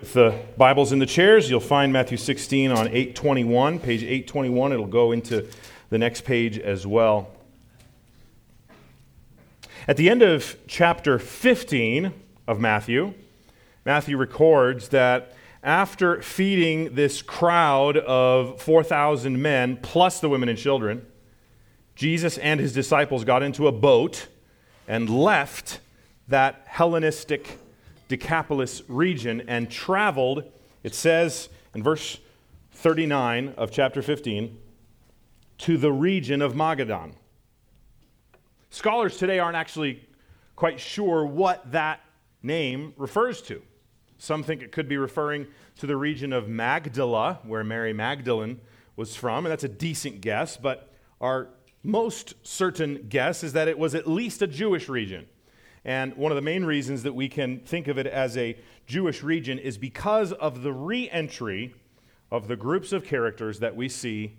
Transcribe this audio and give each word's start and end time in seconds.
With 0.00 0.14
the 0.14 0.34
Bibles 0.56 0.92
in 0.92 0.98
the 0.98 1.04
chairs, 1.04 1.50
you'll 1.50 1.60
find 1.60 1.92
Matthew 1.92 2.16
16 2.16 2.70
on 2.70 2.88
821, 2.88 3.78
page 3.80 4.02
821. 4.02 4.72
It'll 4.72 4.86
go 4.86 5.12
into 5.12 5.46
the 5.90 5.98
next 5.98 6.22
page 6.22 6.58
as 6.58 6.86
well. 6.86 7.28
At 9.86 9.98
the 9.98 10.08
end 10.08 10.22
of 10.22 10.56
chapter 10.66 11.18
15 11.18 12.14
of 12.48 12.58
Matthew, 12.58 13.12
Matthew 13.84 14.16
records 14.16 14.88
that 14.88 15.34
after 15.62 16.22
feeding 16.22 16.94
this 16.94 17.20
crowd 17.20 17.98
of 17.98 18.58
4,000 18.62 19.42
men, 19.42 19.76
plus 19.82 20.18
the 20.20 20.30
women 20.30 20.48
and 20.48 20.56
children, 20.56 21.04
Jesus 21.94 22.38
and 22.38 22.58
his 22.58 22.72
disciples 22.72 23.24
got 23.24 23.42
into 23.42 23.66
a 23.66 23.72
boat 23.72 24.28
and 24.88 25.10
left 25.10 25.80
that 26.26 26.62
Hellenistic 26.64 27.58
Decapolis 28.10 28.82
region 28.88 29.44
and 29.46 29.70
traveled, 29.70 30.42
it 30.82 30.96
says 30.96 31.48
in 31.76 31.82
verse 31.82 32.18
39 32.72 33.54
of 33.56 33.70
chapter 33.70 34.02
15, 34.02 34.58
to 35.58 35.76
the 35.76 35.92
region 35.92 36.42
of 36.42 36.54
Magadan. 36.54 37.12
Scholars 38.68 39.16
today 39.16 39.38
aren't 39.38 39.56
actually 39.56 40.04
quite 40.56 40.80
sure 40.80 41.24
what 41.24 41.70
that 41.70 42.00
name 42.42 42.94
refers 42.96 43.40
to. 43.42 43.62
Some 44.18 44.42
think 44.42 44.60
it 44.60 44.72
could 44.72 44.88
be 44.88 44.96
referring 44.96 45.46
to 45.78 45.86
the 45.86 45.96
region 45.96 46.32
of 46.32 46.48
Magdala, 46.48 47.38
where 47.44 47.62
Mary 47.62 47.92
Magdalene 47.92 48.60
was 48.96 49.14
from, 49.14 49.46
and 49.46 49.52
that's 49.52 49.64
a 49.64 49.68
decent 49.68 50.20
guess, 50.20 50.56
but 50.56 50.92
our 51.20 51.48
most 51.84 52.34
certain 52.42 53.06
guess 53.08 53.44
is 53.44 53.52
that 53.52 53.68
it 53.68 53.78
was 53.78 53.94
at 53.94 54.08
least 54.08 54.42
a 54.42 54.48
Jewish 54.48 54.88
region. 54.88 55.26
And 55.84 56.14
one 56.16 56.30
of 56.30 56.36
the 56.36 56.42
main 56.42 56.64
reasons 56.64 57.02
that 57.04 57.14
we 57.14 57.28
can 57.28 57.60
think 57.60 57.88
of 57.88 57.98
it 57.98 58.06
as 58.06 58.36
a 58.36 58.56
Jewish 58.86 59.22
region 59.22 59.58
is 59.58 59.78
because 59.78 60.32
of 60.32 60.62
the 60.62 60.72
re 60.72 61.08
entry 61.10 61.74
of 62.30 62.48
the 62.48 62.56
groups 62.56 62.92
of 62.92 63.04
characters 63.04 63.58
that 63.60 63.74
we 63.74 63.88
see 63.88 64.36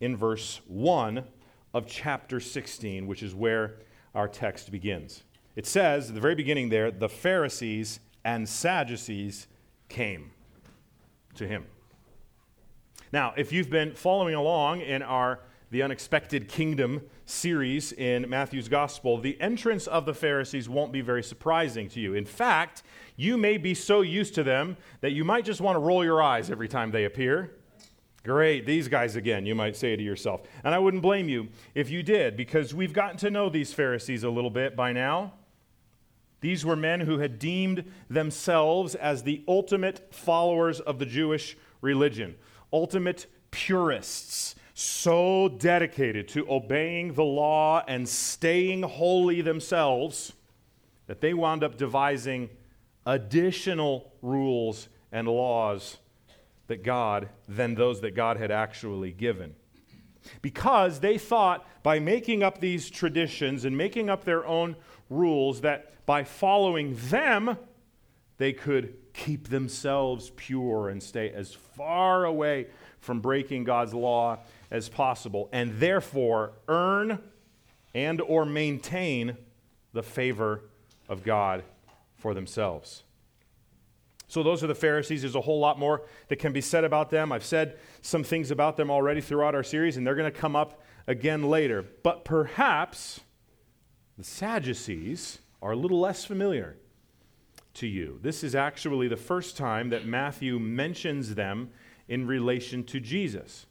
in 0.00 0.16
verse 0.16 0.60
1 0.68 1.24
of 1.72 1.86
chapter 1.86 2.38
16, 2.40 3.06
which 3.06 3.22
is 3.22 3.34
where 3.34 3.76
our 4.14 4.28
text 4.28 4.70
begins. 4.70 5.24
It 5.56 5.66
says 5.66 6.08
at 6.08 6.14
the 6.14 6.20
very 6.20 6.34
beginning 6.34 6.68
there, 6.68 6.90
the 6.90 7.08
Pharisees 7.08 8.00
and 8.24 8.48
Sadducees 8.48 9.48
came 9.88 10.30
to 11.34 11.46
him. 11.46 11.66
Now, 13.12 13.34
if 13.36 13.52
you've 13.52 13.70
been 13.70 13.94
following 13.94 14.34
along 14.34 14.80
in 14.80 15.02
our 15.02 15.40
the 15.74 15.82
Unexpected 15.82 16.46
Kingdom 16.46 17.02
series 17.26 17.90
in 17.90 18.30
Matthew's 18.30 18.68
Gospel, 18.68 19.18
the 19.18 19.36
entrance 19.40 19.88
of 19.88 20.06
the 20.06 20.14
Pharisees 20.14 20.68
won't 20.68 20.92
be 20.92 21.00
very 21.00 21.24
surprising 21.24 21.88
to 21.88 21.98
you. 21.98 22.14
In 22.14 22.24
fact, 22.24 22.84
you 23.16 23.36
may 23.36 23.56
be 23.56 23.74
so 23.74 24.00
used 24.00 24.36
to 24.36 24.44
them 24.44 24.76
that 25.00 25.10
you 25.10 25.24
might 25.24 25.44
just 25.44 25.60
want 25.60 25.74
to 25.74 25.80
roll 25.80 26.04
your 26.04 26.22
eyes 26.22 26.48
every 26.48 26.68
time 26.68 26.92
they 26.92 27.04
appear. 27.04 27.56
Great, 28.22 28.66
these 28.66 28.86
guys 28.86 29.16
again, 29.16 29.46
you 29.46 29.56
might 29.56 29.74
say 29.74 29.96
to 29.96 30.02
yourself. 30.02 30.42
And 30.62 30.72
I 30.72 30.78
wouldn't 30.78 31.02
blame 31.02 31.28
you 31.28 31.48
if 31.74 31.90
you 31.90 32.04
did, 32.04 32.36
because 32.36 32.72
we've 32.72 32.92
gotten 32.92 33.16
to 33.16 33.30
know 33.30 33.48
these 33.48 33.72
Pharisees 33.72 34.22
a 34.22 34.30
little 34.30 34.50
bit 34.50 34.76
by 34.76 34.92
now. 34.92 35.32
These 36.40 36.64
were 36.64 36.76
men 36.76 37.00
who 37.00 37.18
had 37.18 37.40
deemed 37.40 37.90
themselves 38.08 38.94
as 38.94 39.24
the 39.24 39.42
ultimate 39.48 40.14
followers 40.14 40.78
of 40.78 41.00
the 41.00 41.06
Jewish 41.06 41.56
religion, 41.80 42.36
ultimate 42.72 43.26
purists 43.50 44.54
so 44.74 45.48
dedicated 45.48 46.26
to 46.26 46.50
obeying 46.50 47.14
the 47.14 47.24
law 47.24 47.82
and 47.86 48.08
staying 48.08 48.82
holy 48.82 49.40
themselves 49.40 50.32
that 51.06 51.20
they 51.20 51.32
wound 51.32 51.62
up 51.62 51.76
devising 51.76 52.50
additional 53.06 54.12
rules 54.20 54.88
and 55.12 55.28
laws 55.28 55.98
that 56.66 56.82
God 56.82 57.28
than 57.46 57.76
those 57.76 58.00
that 58.00 58.16
God 58.16 58.36
had 58.36 58.50
actually 58.50 59.12
given. 59.12 59.54
Because 60.42 61.00
they 61.00 61.18
thought 61.18 61.64
by 61.84 62.00
making 62.00 62.42
up 62.42 62.58
these 62.58 62.90
traditions 62.90 63.64
and 63.64 63.76
making 63.76 64.10
up 64.10 64.24
their 64.24 64.44
own 64.44 64.74
rules 65.08 65.60
that 65.60 65.92
by 66.06 66.24
following 66.24 66.96
them 67.10 67.56
they 68.38 68.52
could 68.52 68.96
keep 69.12 69.48
themselves 69.48 70.32
pure 70.34 70.88
and 70.88 71.00
stay 71.00 71.30
as 71.30 71.52
far 71.52 72.24
away 72.24 72.66
from 72.98 73.20
breaking 73.20 73.64
God's 73.64 73.94
law 73.94 74.38
as 74.74 74.88
possible 74.88 75.48
and 75.52 75.78
therefore 75.78 76.52
earn 76.66 77.20
and 77.94 78.20
or 78.20 78.44
maintain 78.44 79.36
the 79.92 80.02
favor 80.02 80.62
of 81.08 81.22
God 81.22 81.62
for 82.16 82.34
themselves. 82.34 83.04
So 84.26 84.42
those 84.42 84.64
are 84.64 84.66
the 84.66 84.74
Pharisees. 84.74 85.22
There's 85.22 85.36
a 85.36 85.40
whole 85.40 85.60
lot 85.60 85.78
more 85.78 86.02
that 86.26 86.40
can 86.40 86.52
be 86.52 86.60
said 86.60 86.82
about 86.82 87.08
them. 87.08 87.30
I've 87.30 87.44
said 87.44 87.78
some 88.02 88.24
things 88.24 88.50
about 88.50 88.76
them 88.76 88.90
already 88.90 89.20
throughout 89.20 89.54
our 89.54 89.62
series 89.62 89.96
and 89.96 90.04
they're 90.04 90.16
going 90.16 90.32
to 90.32 90.36
come 90.36 90.56
up 90.56 90.82
again 91.06 91.44
later. 91.44 91.84
But 92.02 92.24
perhaps 92.24 93.20
the 94.18 94.24
Sadducees 94.24 95.38
are 95.62 95.70
a 95.70 95.76
little 95.76 96.00
less 96.00 96.24
familiar 96.24 96.76
to 97.74 97.86
you. 97.86 98.18
This 98.22 98.42
is 98.42 98.56
actually 98.56 99.06
the 99.06 99.16
first 99.16 99.56
time 99.56 99.90
that 99.90 100.04
Matthew 100.04 100.58
mentions 100.58 101.36
them 101.36 101.70
in 102.08 102.26
relation 102.26 102.82
to 102.84 102.98
Jesus. 102.98 103.66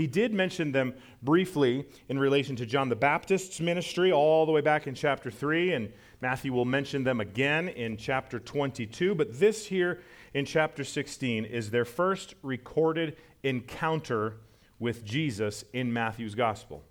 He 0.00 0.06
did 0.06 0.32
mention 0.32 0.72
them 0.72 0.94
briefly 1.22 1.86
in 2.08 2.18
relation 2.18 2.56
to 2.56 2.64
John 2.64 2.88
the 2.88 2.96
Baptist's 2.96 3.60
ministry, 3.60 4.10
all 4.10 4.46
the 4.46 4.52
way 4.52 4.62
back 4.62 4.86
in 4.86 4.94
chapter 4.94 5.30
3, 5.30 5.74
and 5.74 5.92
Matthew 6.22 6.54
will 6.54 6.64
mention 6.64 7.04
them 7.04 7.20
again 7.20 7.68
in 7.68 7.98
chapter 7.98 8.38
22. 8.38 9.14
But 9.14 9.38
this 9.38 9.66
here 9.66 10.00
in 10.32 10.46
chapter 10.46 10.84
16 10.84 11.44
is 11.44 11.70
their 11.70 11.84
first 11.84 12.34
recorded 12.42 13.18
encounter 13.42 14.36
with 14.78 15.04
Jesus 15.04 15.66
in 15.74 15.92
Matthew's 15.92 16.34
gospel. 16.34 16.82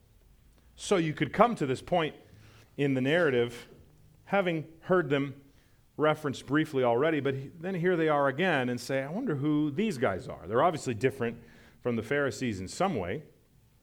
So 0.75 0.97
you 0.97 1.13
could 1.13 1.33
come 1.33 1.55
to 1.55 1.65
this 1.65 1.81
point 1.81 2.13
in 2.77 2.93
the 2.93 3.01
narrative 3.01 3.69
having 4.25 4.65
heard 4.81 5.09
them 5.09 5.33
referenced 5.97 6.45
briefly 6.45 6.83
already, 6.83 7.21
but 7.21 7.33
then 7.59 7.73
here 7.73 7.97
they 7.97 8.07
are 8.07 8.27
again 8.27 8.69
and 8.69 8.79
say, 8.79 9.01
I 9.01 9.09
wonder 9.09 9.35
who 9.35 9.71
these 9.71 9.97
guys 9.97 10.27
are. 10.27 10.41
They're 10.45 10.61
obviously 10.61 10.93
different 10.93 11.37
from 11.81 11.95
the 11.95 12.03
Pharisees 12.03 12.59
in 12.59 12.67
some 12.67 12.95
way, 12.95 13.23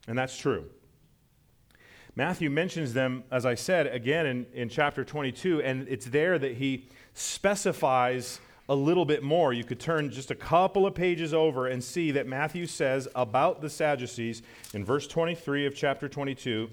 and 0.07 0.17
that's 0.19 0.37
true. 0.37 0.67
Matthew 2.15 2.49
mentions 2.49 2.95
them, 2.95 3.25
as 3.31 3.45
I 3.45 3.55
said, 3.55 3.87
again 3.89 4.27
in, 4.27 4.47
in 4.55 4.69
chapter 4.69 5.05
22, 5.05 5.61
and 5.63 5.87
it's 5.89 6.07
there 6.07 6.39
that 6.39 6.57
he 6.57 6.89
specifies 7.13 8.41
a 8.69 8.75
little 8.75 9.05
bit 9.05 9.23
more. 9.23 9.53
You 9.53 9.65
could 9.65 9.79
turn 9.79 10.11
just 10.11 10.31
a 10.31 10.35
couple 10.35 10.87
of 10.87 10.95
pages 10.95 11.33
over 11.33 11.67
and 11.67 11.83
see 11.83 12.11
that 12.13 12.27
Matthew 12.27 12.67
says 12.67 13.07
about 13.15 13.61
the 13.61 13.71
Sadducees 13.71 14.43
in 14.75 14.85
verse 14.85 15.07
23 15.07 15.67
of 15.67 15.75
chapter 15.75 16.09
22 16.09 16.71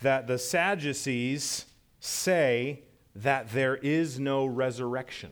that 0.00 0.26
the 0.26 0.38
Sadducees 0.38 1.66
say 2.00 2.82
that 3.16 3.50
there 3.50 3.76
is 3.76 4.18
no 4.18 4.46
resurrection. 4.46 5.30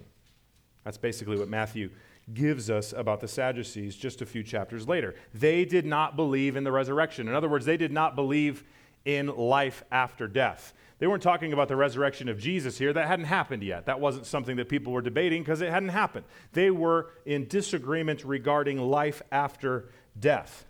That's 0.84 0.98
basically 0.98 1.38
what 1.38 1.48
Matthew 1.48 1.90
gives 2.32 2.70
us 2.70 2.92
about 2.92 3.20
the 3.20 3.28
Sadducees 3.28 3.96
just 3.96 4.22
a 4.22 4.26
few 4.26 4.42
chapters 4.42 4.86
later. 4.86 5.14
They 5.34 5.64
did 5.64 5.84
not 5.84 6.16
believe 6.16 6.56
in 6.56 6.64
the 6.64 6.72
resurrection. 6.72 7.28
In 7.28 7.34
other 7.34 7.48
words, 7.48 7.66
they 7.66 7.76
did 7.76 7.92
not 7.92 8.14
believe 8.14 8.64
in 9.04 9.26
life 9.26 9.84
after 9.90 10.28
death. 10.28 10.74
They 10.98 11.08
weren't 11.08 11.22
talking 11.22 11.52
about 11.52 11.66
the 11.66 11.74
resurrection 11.74 12.28
of 12.28 12.38
Jesus 12.38 12.78
here. 12.78 12.92
That 12.92 13.08
hadn't 13.08 13.24
happened 13.24 13.64
yet. 13.64 13.86
That 13.86 13.98
wasn't 13.98 14.26
something 14.26 14.56
that 14.56 14.68
people 14.68 14.92
were 14.92 15.02
debating 15.02 15.42
because 15.42 15.60
it 15.60 15.70
hadn't 15.70 15.88
happened. 15.88 16.24
They 16.52 16.70
were 16.70 17.10
in 17.26 17.48
disagreement 17.48 18.24
regarding 18.24 18.78
life 18.78 19.20
after 19.32 19.88
death. 20.20 20.64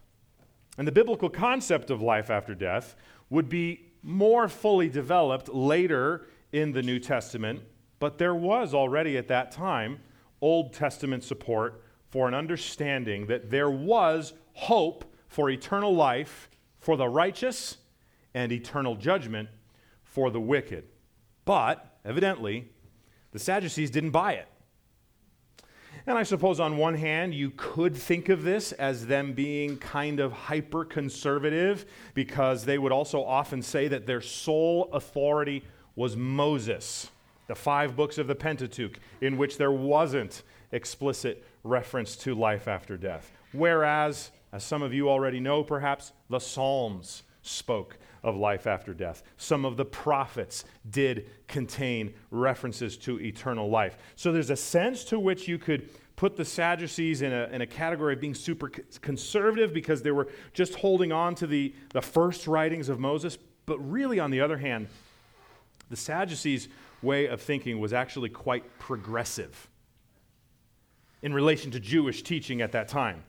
And 0.78 0.88
the 0.88 0.92
biblical 0.92 1.28
concept 1.28 1.90
of 1.90 2.00
life 2.00 2.30
after 2.30 2.54
death 2.54 2.96
would 3.28 3.50
be 3.50 3.92
more 4.02 4.48
fully 4.48 4.88
developed 4.88 5.50
later 5.50 6.26
in 6.50 6.72
the 6.72 6.82
New 6.82 6.98
Testament, 6.98 7.60
but 7.98 8.18
there 8.18 8.34
was 8.34 8.72
already 8.74 9.16
at 9.16 9.28
that 9.28 9.52
time 9.52 10.00
Old 10.42 10.74
Testament 10.74 11.24
support 11.24 11.82
for 12.10 12.28
an 12.28 12.34
understanding 12.34 13.26
that 13.28 13.48
there 13.50 13.70
was 13.70 14.34
hope 14.52 15.04
for 15.28 15.48
eternal 15.48 15.94
life 15.94 16.50
for 16.78 16.96
the 16.96 17.08
righteous 17.08 17.78
and 18.34 18.52
eternal 18.52 18.96
judgment 18.96 19.48
for 20.02 20.30
the 20.30 20.40
wicked. 20.40 20.84
But, 21.44 21.98
evidently, 22.04 22.68
the 23.30 23.38
Sadducees 23.38 23.90
didn't 23.90 24.10
buy 24.10 24.34
it. 24.34 24.48
And 26.06 26.18
I 26.18 26.24
suppose 26.24 26.58
on 26.58 26.76
one 26.76 26.94
hand, 26.94 27.32
you 27.32 27.50
could 27.50 27.96
think 27.96 28.28
of 28.28 28.42
this 28.42 28.72
as 28.72 29.06
them 29.06 29.32
being 29.32 29.78
kind 29.78 30.18
of 30.18 30.32
hyper 30.32 30.84
conservative 30.84 31.86
because 32.12 32.64
they 32.64 32.76
would 32.76 32.92
also 32.92 33.22
often 33.22 33.62
say 33.62 33.86
that 33.88 34.06
their 34.06 34.20
sole 34.20 34.90
authority 34.92 35.64
was 35.94 36.16
Moses 36.16 37.10
the 37.46 37.54
five 37.54 37.96
books 37.96 38.18
of 38.18 38.26
the 38.26 38.34
Pentateuch, 38.34 38.98
in 39.20 39.36
which 39.36 39.58
there 39.58 39.72
wasn't 39.72 40.42
explicit 40.70 41.44
reference 41.64 42.16
to 42.16 42.34
life 42.34 42.68
after 42.68 42.96
death. 42.96 43.30
Whereas, 43.52 44.30
as 44.52 44.64
some 44.64 44.82
of 44.82 44.94
you 44.94 45.08
already 45.08 45.40
know, 45.40 45.62
perhaps, 45.62 46.12
the 46.30 46.38
Psalms 46.38 47.22
spoke 47.42 47.98
of 48.22 48.36
life 48.36 48.66
after 48.66 48.94
death. 48.94 49.22
Some 49.36 49.64
of 49.64 49.76
the 49.76 49.84
prophets 49.84 50.64
did 50.90 51.28
contain 51.48 52.14
references 52.30 52.96
to 52.98 53.20
eternal 53.20 53.68
life. 53.68 53.98
So 54.16 54.32
there's 54.32 54.50
a 54.50 54.56
sense 54.56 55.04
to 55.04 55.18
which 55.18 55.48
you 55.48 55.58
could 55.58 55.88
put 56.14 56.36
the 56.36 56.44
Sadducees 56.44 57.22
in 57.22 57.32
a, 57.32 57.48
in 57.52 57.62
a 57.62 57.66
category 57.66 58.14
of 58.14 58.20
being 58.20 58.34
super 58.34 58.68
conservative 58.68 59.74
because 59.74 60.02
they 60.02 60.12
were 60.12 60.28
just 60.52 60.76
holding 60.76 61.10
on 61.10 61.34
to 61.36 61.46
the, 61.46 61.74
the 61.92 62.02
first 62.02 62.46
writings 62.46 62.88
of 62.88 63.00
Moses. 63.00 63.36
But 63.66 63.78
really, 63.78 64.20
on 64.20 64.30
the 64.30 64.40
other 64.40 64.58
hand, 64.58 64.86
the 65.90 65.96
Sadducees' 65.96 66.68
way 67.02 67.26
of 67.26 67.40
thinking 67.40 67.80
was 67.80 67.92
actually 67.92 68.28
quite 68.28 68.78
progressive 68.78 69.68
in 71.22 71.32
relation 71.32 71.70
to 71.70 71.80
Jewish 71.80 72.22
teaching 72.22 72.60
at 72.60 72.72
that 72.72 72.88
time 72.88 73.24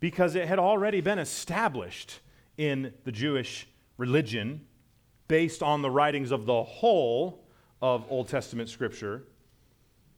because 0.00 0.34
it 0.34 0.46
had 0.48 0.58
already 0.58 1.00
been 1.00 1.18
established 1.18 2.20
in 2.56 2.92
the 3.04 3.12
Jewish 3.12 3.68
religion 3.96 4.66
based 5.28 5.62
on 5.62 5.82
the 5.82 5.90
writings 5.90 6.30
of 6.30 6.46
the 6.46 6.62
whole 6.62 7.44
of 7.82 8.04
Old 8.08 8.28
Testament 8.28 8.68
scripture, 8.68 9.24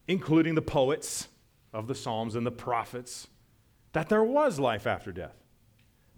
including 0.07 0.55
the 0.55 0.63
poets 0.63 1.29
of 1.73 1.87
the 1.87 1.95
Psalms 1.95 2.35
and 2.35 2.47
the 2.47 2.51
prophets, 2.51 3.29
that 3.93 4.09
there 4.09 4.23
was 4.25 4.59
life 4.59 4.87
after 4.87 5.13
death. 5.13 5.37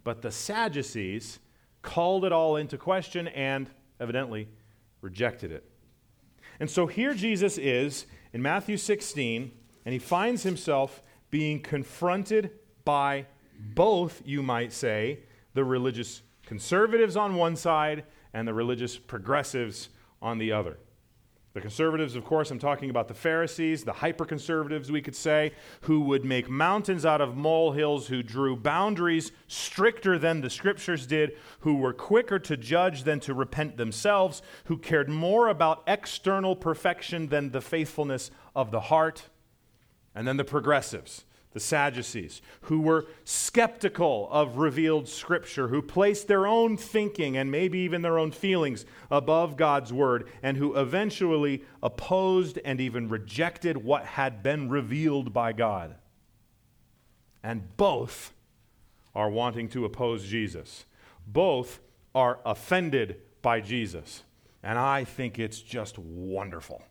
But 0.04 0.22
the 0.22 0.30
Sadducees 0.30 1.38
called 1.82 2.24
it 2.24 2.32
all 2.32 2.56
into 2.56 2.76
question 2.76 3.28
and 3.28 3.70
evidently 3.98 4.48
rejected 5.00 5.52
it. 5.52 5.69
And 6.60 6.70
so 6.70 6.86
here 6.86 7.14
Jesus 7.14 7.58
is 7.58 8.06
in 8.32 8.42
Matthew 8.42 8.76
16, 8.76 9.50
and 9.84 9.92
he 9.92 9.98
finds 9.98 10.42
himself 10.42 11.02
being 11.30 11.60
confronted 11.60 12.50
by 12.84 13.26
both, 13.58 14.22
you 14.24 14.42
might 14.42 14.72
say, 14.72 15.20
the 15.54 15.64
religious 15.64 16.22
conservatives 16.44 17.16
on 17.16 17.34
one 17.34 17.56
side 17.56 18.04
and 18.34 18.46
the 18.46 18.54
religious 18.54 18.98
progressives 18.98 19.88
on 20.20 20.38
the 20.38 20.52
other. 20.52 20.78
The 21.52 21.60
conservatives, 21.60 22.14
of 22.14 22.24
course, 22.24 22.52
I'm 22.52 22.60
talking 22.60 22.90
about 22.90 23.08
the 23.08 23.14
Pharisees, 23.14 23.82
the 23.82 23.92
hyper 23.92 24.24
conservatives, 24.24 24.92
we 24.92 25.02
could 25.02 25.16
say, 25.16 25.50
who 25.80 26.02
would 26.02 26.24
make 26.24 26.48
mountains 26.48 27.04
out 27.04 27.20
of 27.20 27.36
molehills, 27.36 28.06
who 28.06 28.22
drew 28.22 28.54
boundaries 28.54 29.32
stricter 29.48 30.16
than 30.16 30.42
the 30.42 30.50
scriptures 30.50 31.08
did, 31.08 31.36
who 31.60 31.74
were 31.74 31.92
quicker 31.92 32.38
to 32.38 32.56
judge 32.56 33.02
than 33.02 33.18
to 33.20 33.34
repent 33.34 33.76
themselves, 33.78 34.42
who 34.66 34.78
cared 34.78 35.08
more 35.08 35.48
about 35.48 35.82
external 35.88 36.54
perfection 36.54 37.26
than 37.28 37.50
the 37.50 37.60
faithfulness 37.60 38.30
of 38.54 38.70
the 38.70 38.82
heart. 38.82 39.28
And 40.14 40.28
then 40.28 40.36
the 40.36 40.44
progressives, 40.44 41.24
the 41.52 41.60
Sadducees, 41.60 42.42
who 42.62 42.80
were 42.80 43.06
skeptical 43.24 44.28
of 44.30 44.58
revealed 44.58 45.08
Scripture, 45.08 45.68
who 45.68 45.82
placed 45.82 46.28
their 46.28 46.46
own 46.46 46.76
thinking 46.76 47.36
and 47.36 47.50
maybe 47.50 47.80
even 47.80 48.02
their 48.02 48.18
own 48.18 48.30
feelings 48.30 48.86
above 49.10 49.56
God's 49.56 49.92
Word, 49.92 50.28
and 50.42 50.56
who 50.56 50.76
eventually 50.76 51.64
opposed 51.82 52.58
and 52.64 52.80
even 52.80 53.08
rejected 53.08 53.76
what 53.76 54.04
had 54.04 54.42
been 54.42 54.68
revealed 54.68 55.32
by 55.32 55.52
God. 55.52 55.96
And 57.42 57.76
both 57.76 58.32
are 59.14 59.30
wanting 59.30 59.68
to 59.70 59.84
oppose 59.84 60.26
Jesus. 60.26 60.86
Both 61.26 61.80
are 62.14 62.38
offended 62.44 63.16
by 63.42 63.60
Jesus. 63.60 64.22
And 64.62 64.78
I 64.78 65.04
think 65.04 65.38
it's 65.38 65.60
just 65.60 65.98
wonderful. 65.98 66.82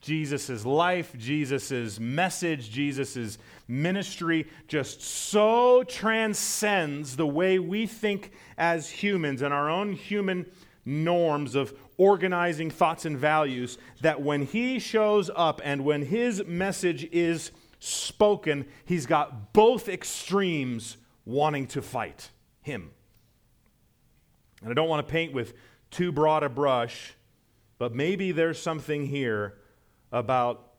Jesus' 0.00 0.64
life, 0.64 1.14
Jesus' 1.18 1.98
message, 1.98 2.70
Jesus' 2.70 3.38
ministry 3.66 4.46
just 4.68 5.02
so 5.02 5.82
transcends 5.82 7.16
the 7.16 7.26
way 7.26 7.58
we 7.58 7.86
think 7.86 8.32
as 8.56 8.88
humans 8.88 9.42
and 9.42 9.52
our 9.52 9.68
own 9.68 9.92
human 9.92 10.46
norms 10.84 11.54
of 11.54 11.74
organizing 11.96 12.70
thoughts 12.70 13.04
and 13.04 13.18
values 13.18 13.76
that 14.00 14.22
when 14.22 14.42
he 14.42 14.78
shows 14.78 15.30
up 15.34 15.60
and 15.64 15.84
when 15.84 16.02
his 16.02 16.44
message 16.46 17.04
is 17.12 17.50
spoken, 17.80 18.66
he's 18.84 19.04
got 19.04 19.52
both 19.52 19.88
extremes 19.88 20.96
wanting 21.26 21.66
to 21.66 21.82
fight 21.82 22.30
him. 22.62 22.90
And 24.62 24.70
I 24.70 24.74
don't 24.74 24.88
want 24.88 25.06
to 25.06 25.12
paint 25.12 25.32
with 25.32 25.54
too 25.90 26.12
broad 26.12 26.42
a 26.42 26.48
brush, 26.48 27.14
but 27.78 27.94
maybe 27.94 28.32
there's 28.32 28.60
something 28.60 29.06
here 29.06 29.54
about 30.12 30.72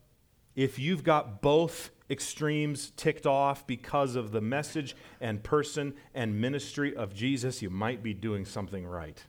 if 0.56 0.80
you've 0.80 1.04
got 1.04 1.42
both 1.42 1.92
extremes 2.10 2.92
ticked 2.98 3.26
off 3.26 3.66
because 3.68 4.16
of 4.16 4.32
the 4.32 4.42
message 4.42 4.96
and 5.22 5.44
person 5.44 5.94
and 6.14 6.42
ministry 6.42 6.96
of 6.96 7.14
Jesus, 7.14 7.62
you 7.62 7.70
might 7.70 8.02
be 8.02 8.14
doing 8.14 8.46
something 8.46 8.86
right. 8.86 9.24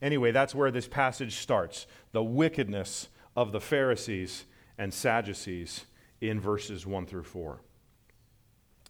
Anyway, 0.00 0.30
that's 0.30 0.54
where 0.54 0.70
this 0.70 0.88
passage 0.88 1.36
starts 1.36 1.86
the 2.12 2.24
wickedness 2.24 3.08
of 3.36 3.52
the 3.52 3.60
Pharisees 3.60 4.46
and 4.78 4.92
Sadducees 4.92 5.84
in 6.20 6.40
verses 6.40 6.86
1 6.86 7.06
through 7.06 7.24
4. 7.24 7.60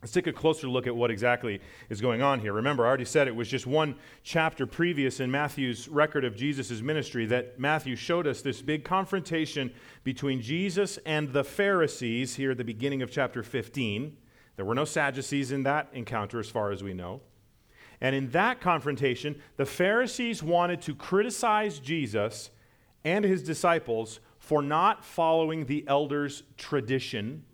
Let's 0.02 0.12
take 0.12 0.26
a 0.26 0.32
closer 0.32 0.67
look 0.67 0.87
at 0.87 0.97
what 0.97 1.11
exactly 1.11 1.61
is 1.91 2.00
going 2.00 2.23
on 2.23 2.41
here. 2.41 2.55
Remember, 2.55 2.87
I 2.87 2.88
already 2.88 3.05
said 3.05 3.29
it 3.29 3.37
was 3.37 3.49
just 3.49 3.67
one 3.67 3.97
chapter 4.23 4.67
previous 4.67 5.20
in 5.20 5.31
Matthew's 5.31 5.88
record 5.88 6.25
of 6.25 6.35
Jesus' 6.35 6.81
ministry 6.81 7.26
that 7.26 7.58
Matthew 7.58 7.97
showed 7.97 8.26
us 8.26 8.41
this 8.41 8.62
big 8.62 8.82
confrontation 8.82 9.70
between 10.02 10.41
Jesus 10.41 10.99
and 11.05 11.35
the 11.35 11.44
Pharisees 11.44 12.37
here 12.37 12.52
at 12.52 12.56
the 12.56 12.64
beginning 12.64 13.02
of 13.02 13.11
chapter 13.11 13.43
15. 13.43 14.17
There 14.56 14.64
were 14.64 14.75
no 14.75 14.87
Sadducees 14.87 15.52
in 15.52 15.64
that 15.64 15.88
encounter, 15.93 16.41
as 16.41 16.49
far 16.49 16.73
as 16.73 16.82
we 16.82 16.94
know. 16.94 17.20
And 18.00 18.17
in 18.17 18.31
that 18.31 18.62
confrontation, 18.62 19.43
the 19.58 19.67
Pharisees 19.67 20.43
wanted 20.43 20.81
to 20.82 20.94
criticize 20.94 21.79
Jesus 21.79 22.49
and 23.05 23.23
his 23.23 23.43
disciples 23.43 24.20
for 24.38 24.62
not 24.62 25.05
following 25.05 25.67
the 25.67 25.85
elders' 25.87 26.43
tradition 26.56 27.44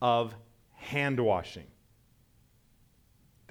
of 0.00 0.34
hand 0.74 1.20
washing. 1.20 1.66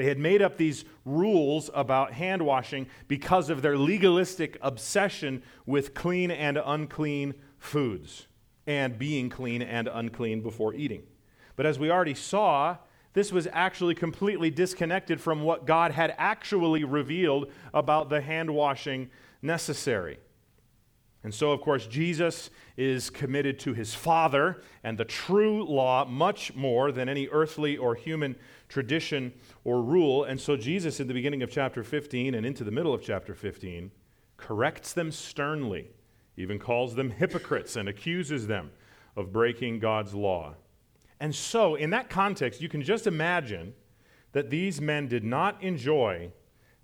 They 0.01 0.07
had 0.07 0.18
made 0.18 0.42
up 0.42 0.57
these 0.57 0.83
rules 1.06 1.69
about 1.75 2.13
hand 2.13 2.42
washing 2.42 2.88
because 3.07 3.51
of 3.51 3.62
their 3.62 3.77
legalistic 3.77 4.57
obsession 4.59 5.44
with 5.68 5.94
clean 5.94 6.31
and 6.31 6.57
unclean 6.57 7.36
foods 7.59 8.25
and 8.65 8.98
being 8.98 9.30
clean 9.30 9.62
and 9.62 9.88
unclean 9.88 10.42
before 10.42 10.73
eating. 10.73 11.04
But 11.56 11.68
as 11.68 11.78
we 11.78 11.92
already 11.92 12.16
saw, 12.16 12.78
this 13.14 13.31
was 13.31 13.47
actually 13.52 13.94
completely 13.94 14.49
disconnected 14.49 15.21
from 15.21 15.44
what 15.44 15.68
God 15.68 15.92
had 15.92 16.16
actually 16.18 16.83
revealed 16.83 17.52
about 17.71 18.09
the 18.09 18.21
hand 18.21 18.49
washing 18.49 19.11
necessary. 19.44 20.18
And 21.23 21.33
so, 21.33 21.51
of 21.51 21.61
course, 21.61 21.85
Jesus 21.85 22.49
is 22.78 23.11
committed 23.11 23.59
to 23.59 23.73
his 23.73 23.94
Father 23.94 24.63
and 24.83 24.97
the 24.97 25.06
true 25.06 25.63
law 25.63 26.04
much 26.06 26.56
more 26.56 26.92
than 26.92 27.07
any 27.07 27.28
earthly 27.28 27.78
or 27.78 27.94
human 27.94 28.35
tradition 28.69 29.31
or 29.63 29.83
rule. 29.83 30.23
And 30.23 30.42
so, 30.42 30.57
Jesus, 30.57 30.99
in 30.99 31.07
the 31.07 31.13
beginning 31.13 31.44
of 31.44 31.51
chapter 31.51 31.83
15 31.83 32.33
and 32.33 32.45
into 32.45 32.63
the 32.63 32.71
middle 32.71 32.94
of 32.94 33.04
chapter 33.04 33.35
15, 33.35 33.92
corrects 34.37 34.94
them 34.94 35.11
sternly, 35.11 35.92
even 36.37 36.57
calls 36.57 36.95
them 36.95 37.11
hypocrites 37.11 37.75
and 37.75 37.87
accuses 37.87 38.47
them 38.47 38.71
of 39.16 39.31
breaking 39.31 39.80
God's 39.80 40.16
law. 40.16 40.56
And 41.19 41.35
so, 41.35 41.75
in 41.75 41.92
that 41.92 42.09
context, 42.09 42.61
you 42.61 42.69
can 42.69 42.81
just 42.81 43.06
imagine 43.06 43.75
that 44.31 44.49
these 44.49 44.81
men 44.81 45.07
did 45.07 45.23
not 45.23 45.61
enjoy 45.61 46.31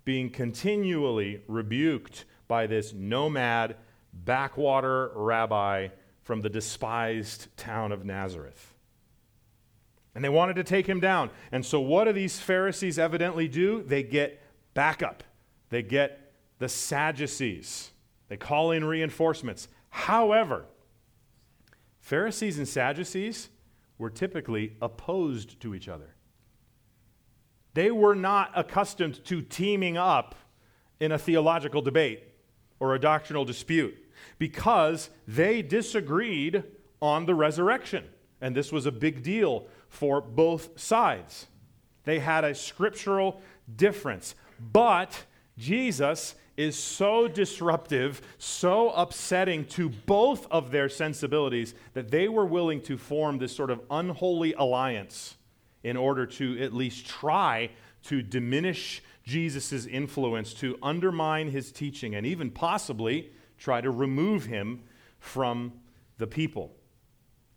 being 0.04 0.30
continually 0.30 1.42
rebuked 1.48 2.24
by 2.46 2.68
this 2.68 2.92
nomad 2.92 3.76
backwater 4.12 5.10
rabbi 5.14 5.88
from 6.22 6.40
the 6.42 6.48
despised 6.48 7.48
town 7.56 7.92
of 7.92 8.04
Nazareth. 8.04 8.74
And 10.14 10.24
they 10.24 10.28
wanted 10.28 10.56
to 10.56 10.64
take 10.64 10.86
him 10.86 11.00
down. 11.00 11.30
And 11.52 11.64
so, 11.64 11.80
what 11.80 12.04
do 12.04 12.12
these 12.12 12.38
Pharisees 12.40 12.98
evidently 12.98 13.48
do? 13.48 13.82
They 13.82 14.02
get 14.02 14.42
backup, 14.74 15.22
they 15.70 15.82
get 15.82 16.32
the 16.58 16.68
Sadducees, 16.68 17.92
they 18.28 18.36
call 18.36 18.72
in 18.72 18.84
reinforcements. 18.84 19.68
However, 19.90 20.66
Pharisees 22.00 22.58
and 22.58 22.68
Sadducees 22.68 23.48
were 23.96 24.10
typically 24.10 24.76
opposed 24.80 25.60
to 25.60 25.74
each 25.74 25.88
other. 25.88 26.14
They 27.74 27.90
were 27.90 28.14
not 28.14 28.50
accustomed 28.54 29.24
to 29.26 29.40
teaming 29.42 29.96
up 29.96 30.34
in 31.00 31.12
a 31.12 31.18
theological 31.18 31.80
debate 31.80 32.27
or 32.80 32.94
a 32.94 33.00
doctrinal 33.00 33.44
dispute 33.44 33.96
because 34.38 35.10
they 35.26 35.62
disagreed 35.62 36.62
on 37.00 37.26
the 37.26 37.34
resurrection. 37.34 38.04
And 38.40 38.54
this 38.54 38.70
was 38.72 38.86
a 38.86 38.92
big 38.92 39.22
deal 39.22 39.66
for 39.88 40.20
both 40.20 40.78
sides. 40.78 41.46
They 42.04 42.20
had 42.20 42.44
a 42.44 42.54
scriptural 42.54 43.40
difference. 43.76 44.34
But 44.60 45.24
Jesus 45.56 46.34
is 46.56 46.76
so 46.76 47.28
disruptive, 47.28 48.20
so 48.38 48.90
upsetting 48.90 49.64
to 49.64 49.88
both 49.88 50.46
of 50.50 50.70
their 50.72 50.88
sensibilities 50.88 51.74
that 51.94 52.10
they 52.10 52.28
were 52.28 52.46
willing 52.46 52.80
to 52.82 52.98
form 52.98 53.38
this 53.38 53.54
sort 53.54 53.70
of 53.70 53.80
unholy 53.90 54.54
alliance 54.54 55.36
in 55.84 55.96
order 55.96 56.26
to 56.26 56.60
at 56.60 56.74
least 56.74 57.06
try 57.06 57.70
to 58.02 58.22
diminish 58.22 59.02
Jesus' 59.28 59.84
influence, 59.84 60.54
to 60.54 60.78
undermine 60.82 61.50
his 61.50 61.70
teaching, 61.70 62.14
and 62.14 62.24
even 62.24 62.50
possibly 62.50 63.30
try 63.58 63.82
to 63.82 63.90
remove 63.90 64.46
him 64.46 64.82
from 65.20 65.74
the 66.16 66.26
people. 66.26 66.74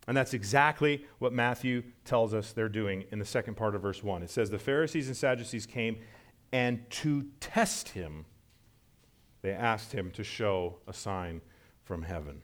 And 0.06 0.18
that's 0.18 0.34
exactly 0.34 1.06
what 1.20 1.32
Matthew 1.32 1.84
tells 2.04 2.34
us 2.34 2.52
they're 2.52 2.68
doing 2.68 3.06
in 3.12 3.20
the 3.20 3.26
second 3.26 3.56
part 3.56 3.74
of 3.74 3.82
verse 3.82 4.04
1. 4.04 4.22
It 4.22 4.30
says, 4.30 4.50
The 4.50 4.60
Pharisees 4.60 5.08
and 5.08 5.16
Sadducees 5.16 5.66
came, 5.66 6.00
and 6.52 6.90
to 6.90 7.28
test 7.40 7.90
him, 7.90 8.26
they 9.42 9.52
asked 9.52 9.94
him 9.94 10.12
to 10.12 10.26
show 10.26 10.80
a 10.88 10.94
sign 10.94 11.40
from 11.86 12.02
heaven. 12.04 12.42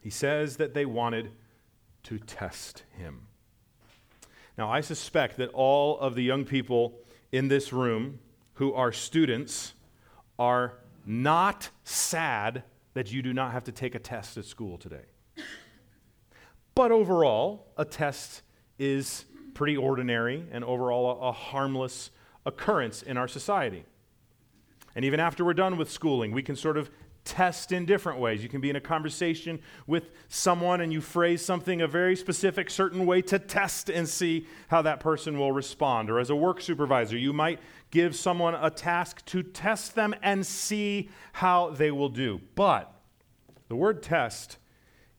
He 0.00 0.10
says 0.10 0.58
that 0.58 0.72
they 0.72 0.86
wanted 0.86 1.32
to 2.04 2.20
test 2.20 2.84
him. 2.96 3.22
Now, 4.56 4.70
I 4.70 4.82
suspect 4.82 5.36
that 5.38 5.50
all 5.50 5.98
of 5.98 6.14
the 6.14 6.22
young 6.22 6.44
people 6.44 7.00
in 7.32 7.48
this 7.48 7.72
room 7.72 8.18
who 8.54 8.72
are 8.74 8.92
students 8.92 9.74
are 10.38 10.74
not 11.04 11.70
sad 11.84 12.62
that 12.94 13.12
you 13.12 13.22
do 13.22 13.32
not 13.32 13.52
have 13.52 13.64
to 13.64 13.72
take 13.72 13.94
a 13.94 13.98
test 13.98 14.36
at 14.36 14.44
school 14.44 14.78
today. 14.78 15.04
But 16.74 16.92
overall, 16.92 17.66
a 17.76 17.84
test 17.84 18.42
is 18.78 19.24
pretty 19.54 19.76
ordinary 19.76 20.44
and 20.50 20.64
overall 20.64 21.22
a, 21.22 21.28
a 21.28 21.32
harmless 21.32 22.10
occurrence 22.44 23.02
in 23.02 23.16
our 23.16 23.28
society. 23.28 23.84
And 24.94 25.04
even 25.04 25.20
after 25.20 25.44
we're 25.44 25.54
done 25.54 25.76
with 25.76 25.90
schooling, 25.90 26.32
we 26.32 26.42
can 26.42 26.56
sort 26.56 26.76
of 26.76 26.90
test 27.26 27.72
in 27.72 27.84
different 27.84 28.18
ways. 28.18 28.42
You 28.42 28.48
can 28.48 28.62
be 28.62 28.70
in 28.70 28.76
a 28.76 28.80
conversation 28.80 29.58
with 29.86 30.10
someone 30.28 30.80
and 30.80 30.92
you 30.92 31.02
phrase 31.02 31.44
something 31.44 31.82
a 31.82 31.88
very 31.88 32.16
specific, 32.16 32.70
certain 32.70 33.04
way 33.04 33.20
to 33.22 33.38
test 33.38 33.90
and 33.90 34.08
see 34.08 34.46
how 34.68 34.80
that 34.82 35.00
person 35.00 35.38
will 35.38 35.52
respond. 35.52 36.08
Or 36.08 36.18
as 36.18 36.30
a 36.30 36.36
work 36.36 36.62
supervisor, 36.62 37.18
you 37.18 37.34
might 37.34 37.60
give 37.90 38.16
someone 38.16 38.54
a 38.54 38.70
task 38.70 39.24
to 39.26 39.42
test 39.42 39.94
them 39.94 40.14
and 40.22 40.46
see 40.46 41.10
how 41.32 41.70
they 41.70 41.90
will 41.90 42.08
do. 42.08 42.40
But 42.54 42.92
the 43.68 43.76
word 43.76 44.02
test 44.02 44.58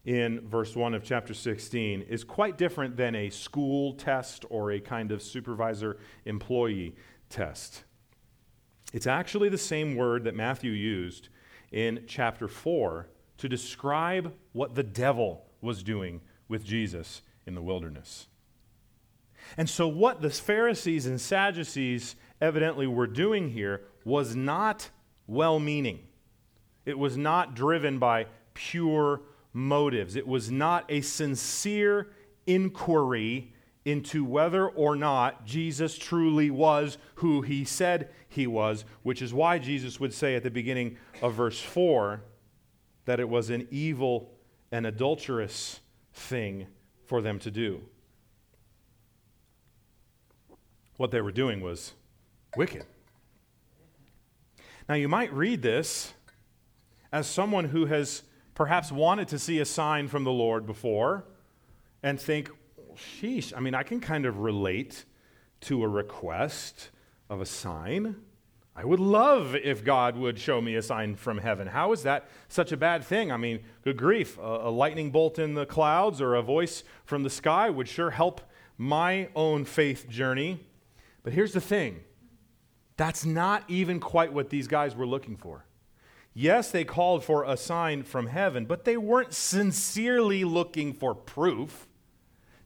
in 0.06 0.48
verse 0.48 0.76
1 0.76 0.94
of 0.94 1.04
chapter 1.04 1.34
16 1.34 2.04
is 2.04 2.24
quite 2.24 2.58
different 2.58 2.96
than 2.96 3.14
a 3.14 3.30
school 3.30 3.94
test 3.94 4.46
or 4.50 4.72
a 4.72 4.80
kind 4.80 5.12
of 5.12 5.22
supervisor 5.22 5.98
employee 6.24 6.96
test. 7.30 7.84
It's 8.94 9.08
actually 9.08 9.50
the 9.50 9.58
same 9.58 9.96
word 9.96 10.24
that 10.24 10.34
Matthew 10.34 10.72
used 10.72 11.28
in 11.72 12.04
chapter 12.08 12.48
4 12.48 13.08
to 13.38 13.50
describe 13.50 14.34
what 14.54 14.76
the 14.76 14.84
devil 14.84 15.46
was 15.62 15.84
doing 15.84 16.22
with 16.48 16.64
Jesus 16.64 17.22
in 17.46 17.56
the 17.56 17.62
wilderness. 17.62 18.28
And 19.56 19.70
so, 19.70 19.88
what 19.88 20.22
the 20.22 20.30
Pharisees 20.30 21.06
and 21.06 21.22
Sadducees 21.22 22.16
evidently 22.42 22.88
were 22.88 23.08
doing 23.08 23.50
here 23.50 23.84
was 24.04 24.36
not 24.36 24.90
well 25.26 25.60
meaning. 25.60 26.00
It 26.86 26.98
was 26.98 27.18
not 27.18 27.56
driven 27.56 28.00
by 28.00 28.28
pure 28.54 29.22
motives. 29.54 30.16
It 30.16 30.28
was 30.28 30.52
not 30.52 30.86
a 30.90 31.02
sincere 31.02 32.08
inquiry 32.46 33.54
into 33.88 34.26
whether 34.26 34.68
or 34.68 34.98
not 34.98 35.46
Jesus 35.46 35.98
truly 35.98 36.50
was 36.50 36.98
who 37.16 37.42
he 37.42 37.64
said 37.64 38.10
he 38.28 38.46
was, 38.46 38.84
which 39.02 39.22
is 39.22 39.34
why 39.34 39.58
Jesus 39.58 39.98
would 39.98 40.14
say 40.14 40.36
at 40.36 40.44
the 40.44 40.52
beginning 40.52 40.98
of 41.22 41.36
verse 41.36 41.62
4 41.62 42.22
that 43.06 43.22
it 43.22 43.30
was 43.30 43.50
an 43.50 43.66
evil 43.72 44.30
and 44.74 44.86
adulterous 44.86 45.80
thing 46.12 46.68
for 47.06 47.22
them 47.22 47.40
to 47.40 47.50
do. 47.50 47.82
What 50.98 51.12
they 51.12 51.22
were 51.22 51.32
doing 51.32 51.62
was 51.62 51.94
wicked. 52.58 52.84
Now, 54.90 54.96
you 54.96 55.08
might 55.08 55.32
read 55.32 55.62
this 55.62 56.14
as 57.14 57.26
someone 57.26 57.70
who 57.70 57.86
has 57.86 58.24
perhaps 58.54 58.92
wanted 58.92 59.30
to 59.30 59.40
see 59.40 59.60
a 59.60 59.66
sign 59.66 60.10
from 60.10 60.26
the 60.26 60.32
Lord 60.32 60.66
before 60.66 61.24
and 62.04 62.20
think, 62.20 62.52
sheesh, 62.98 63.54
I 63.56 63.60
mean, 63.60 63.76
I 63.76 63.84
can 63.84 64.00
kind 64.00 64.26
of 64.26 64.40
relate 64.40 65.06
to 65.62 65.84
a 65.84 65.88
request 65.88 66.90
of 67.30 67.42
a 67.42 67.46
sign. 67.46 68.18
I 68.76 68.86
would 68.86 69.00
love 69.00 69.56
if 69.56 69.84
God 69.84 70.18
would 70.18 70.38
show 70.38 70.62
me 70.62 70.76
a 70.76 70.82
sign 70.82 71.16
from 71.16 71.40
heaven. 71.40 71.68
How 71.68 71.92
is 71.94 72.04
that 72.04 72.30
such 72.48 72.72
a 72.72 72.78
bad 72.78 73.04
thing? 73.04 73.32
I 73.32 73.38
mean, 73.38 73.62
good 73.84 73.98
grief, 73.98 74.38
a, 74.38 74.42
a, 74.42 74.70
lightning 74.70 75.10
bolt 75.10 75.40
in 75.40 75.56
the 75.56 75.66
clouds 75.66 76.22
or 76.22 76.36
a 76.36 76.44
voice 76.44 76.84
from 77.04 77.24
the 77.24 77.30
sky 77.30 77.72
would 77.72 77.88
sure 77.88 78.12
help 78.12 78.42
my 78.78 79.30
own 79.36 79.66
faith 79.66 80.08
journey. 80.08 80.60
But 81.24 81.34
here's 81.34 81.54
the 81.54 81.62
thing 81.62 82.02
that's 82.98 83.26
not 83.26 83.64
even 83.68 84.00
quite 84.00 84.32
what 84.34 84.50
these 84.50 84.68
guys 84.68 84.96
were 84.96 85.08
looking 85.08 85.38
for. 85.38 85.66
Yes, 86.34 86.70
they 86.70 86.84
called 86.84 87.24
for 87.24 87.44
a 87.46 87.58
sign 87.58 88.04
from 88.04 88.28
heaven, 88.28 88.66
but 88.66 88.86
they 88.86 88.96
weren't 88.96 89.34
sincerely 89.34 90.44
looking 90.44 90.94
for 90.94 91.16
proof. 91.16 91.87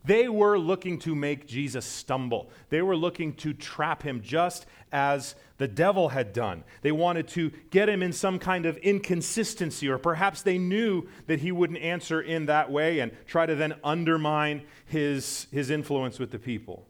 They 0.03 0.27
were 0.27 0.57
looking 0.57 0.97
to 0.99 1.13
make 1.13 1.47
Jesus 1.47 1.85
stumble. 1.85 2.49
They 2.69 2.81
were 2.81 2.95
looking 2.95 3.33
to 3.35 3.53
trap 3.53 4.01
him 4.01 4.21
just 4.21 4.65
as 4.91 5.35
the 5.57 5.67
devil 5.67 6.09
had 6.09 6.33
done. 6.33 6.63
They 6.81 6.91
wanted 6.91 7.27
to 7.29 7.51
get 7.69 7.87
him 7.87 8.01
in 8.01 8.11
some 8.13 8.39
kind 8.39 8.65
of 8.65 8.77
inconsistency, 8.77 9.87
or 9.87 9.99
perhaps 9.99 10.41
they 10.41 10.57
knew 10.57 11.07
that 11.27 11.41
he 11.41 11.51
wouldn't 11.51 11.79
answer 11.79 12.19
in 12.19 12.47
that 12.47 12.71
way 12.71 12.99
and 12.99 13.11
try 13.27 13.45
to 13.45 13.55
then 13.55 13.75
undermine 13.83 14.63
his, 14.85 15.45
his 15.51 15.69
influence 15.69 16.17
with 16.17 16.31
the 16.31 16.39
people. 16.39 16.87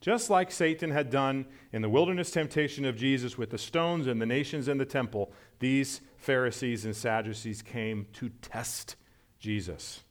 Just 0.00 0.30
like 0.30 0.50
Satan 0.50 0.90
had 0.90 1.10
done 1.10 1.46
in 1.72 1.82
the 1.82 1.88
wilderness 1.88 2.30
temptation 2.30 2.84
of 2.84 2.96
Jesus 2.96 3.36
with 3.38 3.50
the 3.50 3.58
stones 3.58 4.06
and 4.06 4.20
the 4.20 4.26
nations 4.26 4.68
and 4.68 4.80
the 4.80 4.84
temple, 4.84 5.32
these 5.58 6.00
Pharisees 6.16 6.84
and 6.84 6.94
Sadducees 6.94 7.62
came 7.62 8.06
to 8.14 8.28
test 8.28 8.96
Jesus. 9.38 10.02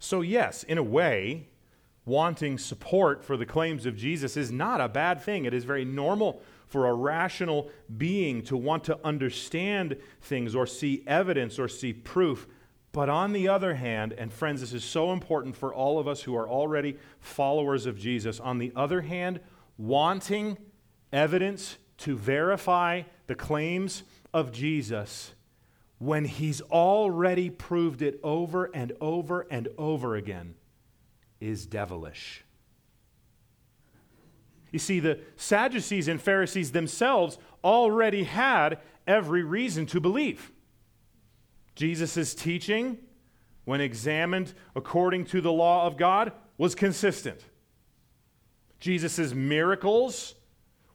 So, 0.00 0.22
yes, 0.22 0.64
in 0.64 0.78
a 0.78 0.82
way, 0.82 1.48
wanting 2.06 2.56
support 2.56 3.22
for 3.22 3.36
the 3.36 3.44
claims 3.44 3.84
of 3.84 3.94
Jesus 3.94 4.36
is 4.36 4.50
not 4.50 4.80
a 4.80 4.88
bad 4.88 5.20
thing. 5.20 5.44
It 5.44 5.52
is 5.52 5.64
very 5.64 5.84
normal 5.84 6.42
for 6.66 6.86
a 6.86 6.94
rational 6.94 7.70
being 7.98 8.42
to 8.44 8.56
want 8.56 8.82
to 8.84 8.98
understand 9.04 9.98
things 10.22 10.54
or 10.54 10.66
see 10.66 11.04
evidence 11.06 11.58
or 11.58 11.68
see 11.68 11.92
proof. 11.92 12.48
But 12.92 13.10
on 13.10 13.34
the 13.34 13.48
other 13.48 13.74
hand, 13.74 14.14
and 14.14 14.32
friends, 14.32 14.62
this 14.62 14.72
is 14.72 14.84
so 14.84 15.12
important 15.12 15.54
for 15.54 15.72
all 15.74 15.98
of 15.98 16.08
us 16.08 16.22
who 16.22 16.34
are 16.34 16.48
already 16.48 16.96
followers 17.20 17.84
of 17.84 17.98
Jesus. 17.98 18.40
On 18.40 18.58
the 18.58 18.72
other 18.74 19.02
hand, 19.02 19.40
wanting 19.76 20.56
evidence 21.12 21.76
to 21.98 22.16
verify 22.16 23.02
the 23.26 23.34
claims 23.34 24.02
of 24.32 24.50
Jesus 24.50 25.34
when 26.00 26.24
he's 26.24 26.62
already 26.62 27.50
proved 27.50 28.00
it 28.00 28.18
over 28.24 28.70
and 28.72 28.90
over 29.02 29.46
and 29.50 29.68
over 29.76 30.16
again 30.16 30.54
is 31.40 31.66
devilish. 31.66 32.42
You 34.72 34.78
see, 34.78 34.98
the 34.98 35.18
Sadducees 35.36 36.08
and 36.08 36.20
Pharisees 36.20 36.72
themselves 36.72 37.36
already 37.62 38.22
had 38.22 38.78
every 39.06 39.42
reason 39.42 39.84
to 39.86 40.00
believe. 40.00 40.50
Jesus' 41.74 42.34
teaching, 42.34 42.96
when 43.66 43.82
examined 43.82 44.54
according 44.74 45.26
to 45.26 45.42
the 45.42 45.52
law 45.52 45.86
of 45.86 45.98
God, 45.98 46.32
was 46.56 46.74
consistent. 46.74 47.44
Jesus' 48.78 49.34
miracles 49.34 50.34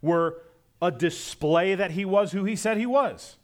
were 0.01 0.41
a 0.81 0.89
display 0.89 1.75
that 1.75 1.91
he 1.91 2.05
was 2.05 2.31
who 2.31 2.43
he 2.43 2.55
said 2.55 2.77
he 2.77 2.87
was. 2.87 3.37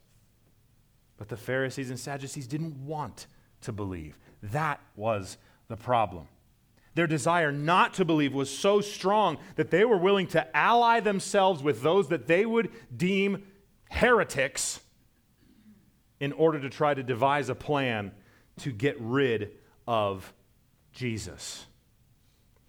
But 1.22 1.30
the 1.30 1.38
Pharisees 1.38 1.92
and 1.92 2.00
Sadducees 2.00 2.48
didn't 2.48 2.84
want 2.84 3.28
to 3.62 3.72
believe. 3.72 4.18
That 4.42 4.80
was 4.96 5.38
the 5.68 5.78
problem. 5.78 6.28
Their 6.96 7.06
desire 7.06 7.52
not 7.52 7.94
to 7.94 8.06
believe 8.06 8.34
was 8.34 8.50
so 8.50 8.82
strong 8.82 9.38
that 9.56 9.70
they 9.70 9.86
were 9.86 10.00
willing 10.00 10.26
to 10.30 10.58
ally 10.58 11.00
themselves 11.00 11.62
with 11.62 11.84
those 11.84 12.08
that 12.08 12.26
they 12.26 12.44
would 12.44 12.72
deem 12.98 13.44
heretics 13.92 14.80
in 16.20 16.32
order 16.32 16.60
to 16.60 16.72
try 16.72 16.96
to 16.96 17.04
devise 17.04 17.50
a 17.50 17.56
plan 17.56 18.14
to 18.62 18.72
get 18.72 19.00
rid 19.00 19.52
of 19.86 20.34
Jesus. 20.92 21.68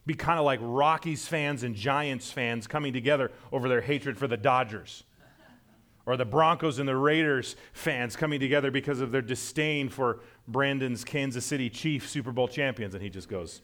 Be 0.05 0.13
kind 0.13 0.39
of 0.39 0.45
like 0.45 0.61
Rockies 0.61 1.27
fans 1.27 1.63
and 1.63 1.75
Giants 1.75 2.31
fans 2.31 2.67
coming 2.67 2.93
together 2.93 3.33
over 3.51 3.67
their 3.67 3.81
hatred 3.81 4.19
for 4.19 4.27
the 4.27 4.37
Dodgers 4.37 5.05
or 6.07 6.17
the 6.17 6.25
Broncos 6.25 6.79
and 6.79 6.89
the 6.89 6.97
Raiders 6.97 7.57
fans 7.73 8.17
coming 8.17 8.41
together 8.41 8.71
because 8.71 9.01
of 9.01 9.13
their 9.13 9.23
disdain 9.23 9.89
for 9.89 10.21
Brandon's 10.49 11.05
Kansas 11.05 11.45
City 11.45 11.71
Chiefs 11.71 12.11
Super 12.11 12.33
Bowl 12.33 12.49
champions. 12.49 12.95
And 12.95 13.03
he 13.03 13.11
just 13.11 13.29
goes, 13.29 13.63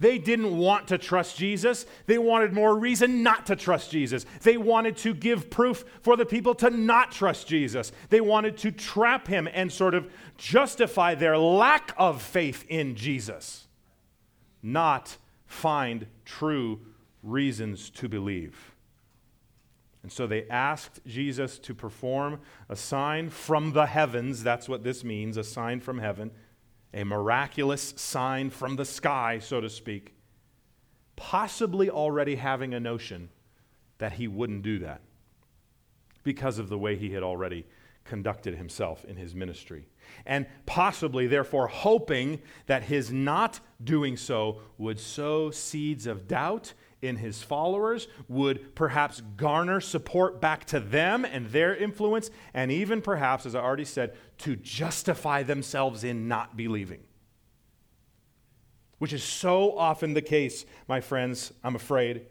they 0.00 0.18
didn't 0.18 0.56
want 0.56 0.88
to 0.88 0.98
trust 0.98 1.36
Jesus. 1.36 1.84
They 2.06 2.18
wanted 2.18 2.52
more 2.52 2.76
reason 2.78 3.22
not 3.24 3.46
to 3.46 3.56
trust 3.56 3.90
Jesus. 3.90 4.26
They 4.42 4.56
wanted 4.56 4.96
to 4.98 5.12
give 5.12 5.50
proof 5.50 5.84
for 6.02 6.16
the 6.16 6.26
people 6.26 6.54
to 6.56 6.70
not 6.70 7.10
trust 7.10 7.48
Jesus. 7.48 7.90
They 8.08 8.20
wanted 8.20 8.56
to 8.58 8.70
trap 8.70 9.26
him 9.26 9.48
and 9.52 9.72
sort 9.72 9.94
of 9.94 10.08
justify 10.36 11.16
their 11.16 11.36
lack 11.36 11.94
of 11.98 12.22
faith 12.22 12.64
in 12.68 12.94
Jesus, 12.94 13.66
not 14.62 15.16
find 15.46 16.06
true 16.24 16.80
reasons 17.24 17.90
to 17.90 18.08
believe. 18.08 18.76
And 20.02 20.12
so 20.12 20.26
they 20.26 20.48
asked 20.48 21.00
Jesus 21.06 21.58
to 21.60 21.74
perform 21.74 22.40
a 22.68 22.76
sign 22.76 23.30
from 23.30 23.72
the 23.72 23.86
heavens. 23.86 24.42
That's 24.42 24.68
what 24.68 24.84
this 24.84 25.02
means 25.02 25.36
a 25.36 25.44
sign 25.44 25.80
from 25.80 25.98
heaven, 25.98 26.30
a 26.94 27.04
miraculous 27.04 27.94
sign 27.96 28.50
from 28.50 28.76
the 28.76 28.84
sky, 28.84 29.38
so 29.40 29.60
to 29.60 29.68
speak, 29.68 30.14
possibly 31.16 31.90
already 31.90 32.36
having 32.36 32.74
a 32.74 32.80
notion 32.80 33.28
that 33.98 34.12
he 34.12 34.28
wouldn't 34.28 34.62
do 34.62 34.78
that 34.78 35.00
because 36.22 36.58
of 36.58 36.68
the 36.68 36.78
way 36.78 36.96
he 36.96 37.10
had 37.10 37.22
already 37.22 37.66
conducted 38.04 38.54
himself 38.54 39.04
in 39.04 39.16
his 39.16 39.34
ministry. 39.34 39.86
And 40.24 40.46
possibly, 40.64 41.26
therefore, 41.26 41.68
hoping 41.68 42.40
that 42.66 42.84
his 42.84 43.12
not 43.12 43.60
doing 43.82 44.16
so 44.16 44.60
would 44.78 44.98
sow 44.98 45.50
seeds 45.50 46.06
of 46.06 46.26
doubt 46.26 46.72
in 47.00 47.16
his 47.16 47.42
followers, 47.42 48.08
would 48.28 48.74
perhaps 48.74 49.20
garner 49.36 49.80
support 49.80 50.40
back 50.40 50.64
to 50.66 50.80
them 50.80 51.24
and 51.24 51.46
their 51.46 51.74
influence, 51.74 52.30
and 52.54 52.72
even 52.72 53.00
perhaps, 53.00 53.46
as 53.46 53.54
I 53.54 53.60
already 53.60 53.84
said, 53.84 54.16
to 54.38 54.56
justify 54.56 55.42
themselves 55.42 56.04
in 56.04 56.28
not 56.28 56.56
believing. 56.56 57.00
Which 58.98 59.12
is 59.12 59.22
so 59.22 59.78
often 59.78 60.14
the 60.14 60.22
case, 60.22 60.66
my 60.88 61.00
friends, 61.00 61.52
I'm 61.62 61.76
afraid, 61.76 62.26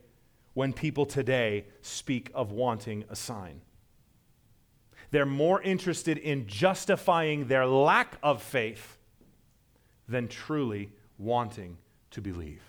when 0.53 0.73
people 0.73 1.05
today 1.05 1.65
speak 1.81 2.29
of 2.33 2.51
wanting 2.51 3.05
a 3.09 3.15
sign. 3.15 3.61
They're 5.11 5.25
more 5.25 5.61
interested 5.61 6.17
in 6.17 6.47
justifying 6.47 7.47
their 7.47 7.65
lack 7.65 8.17
of 8.21 8.41
faith 8.41 8.97
than 10.09 10.27
truly 10.27 10.91
wanting 11.17 11.77
to 12.11 12.21
believe. 12.21 12.66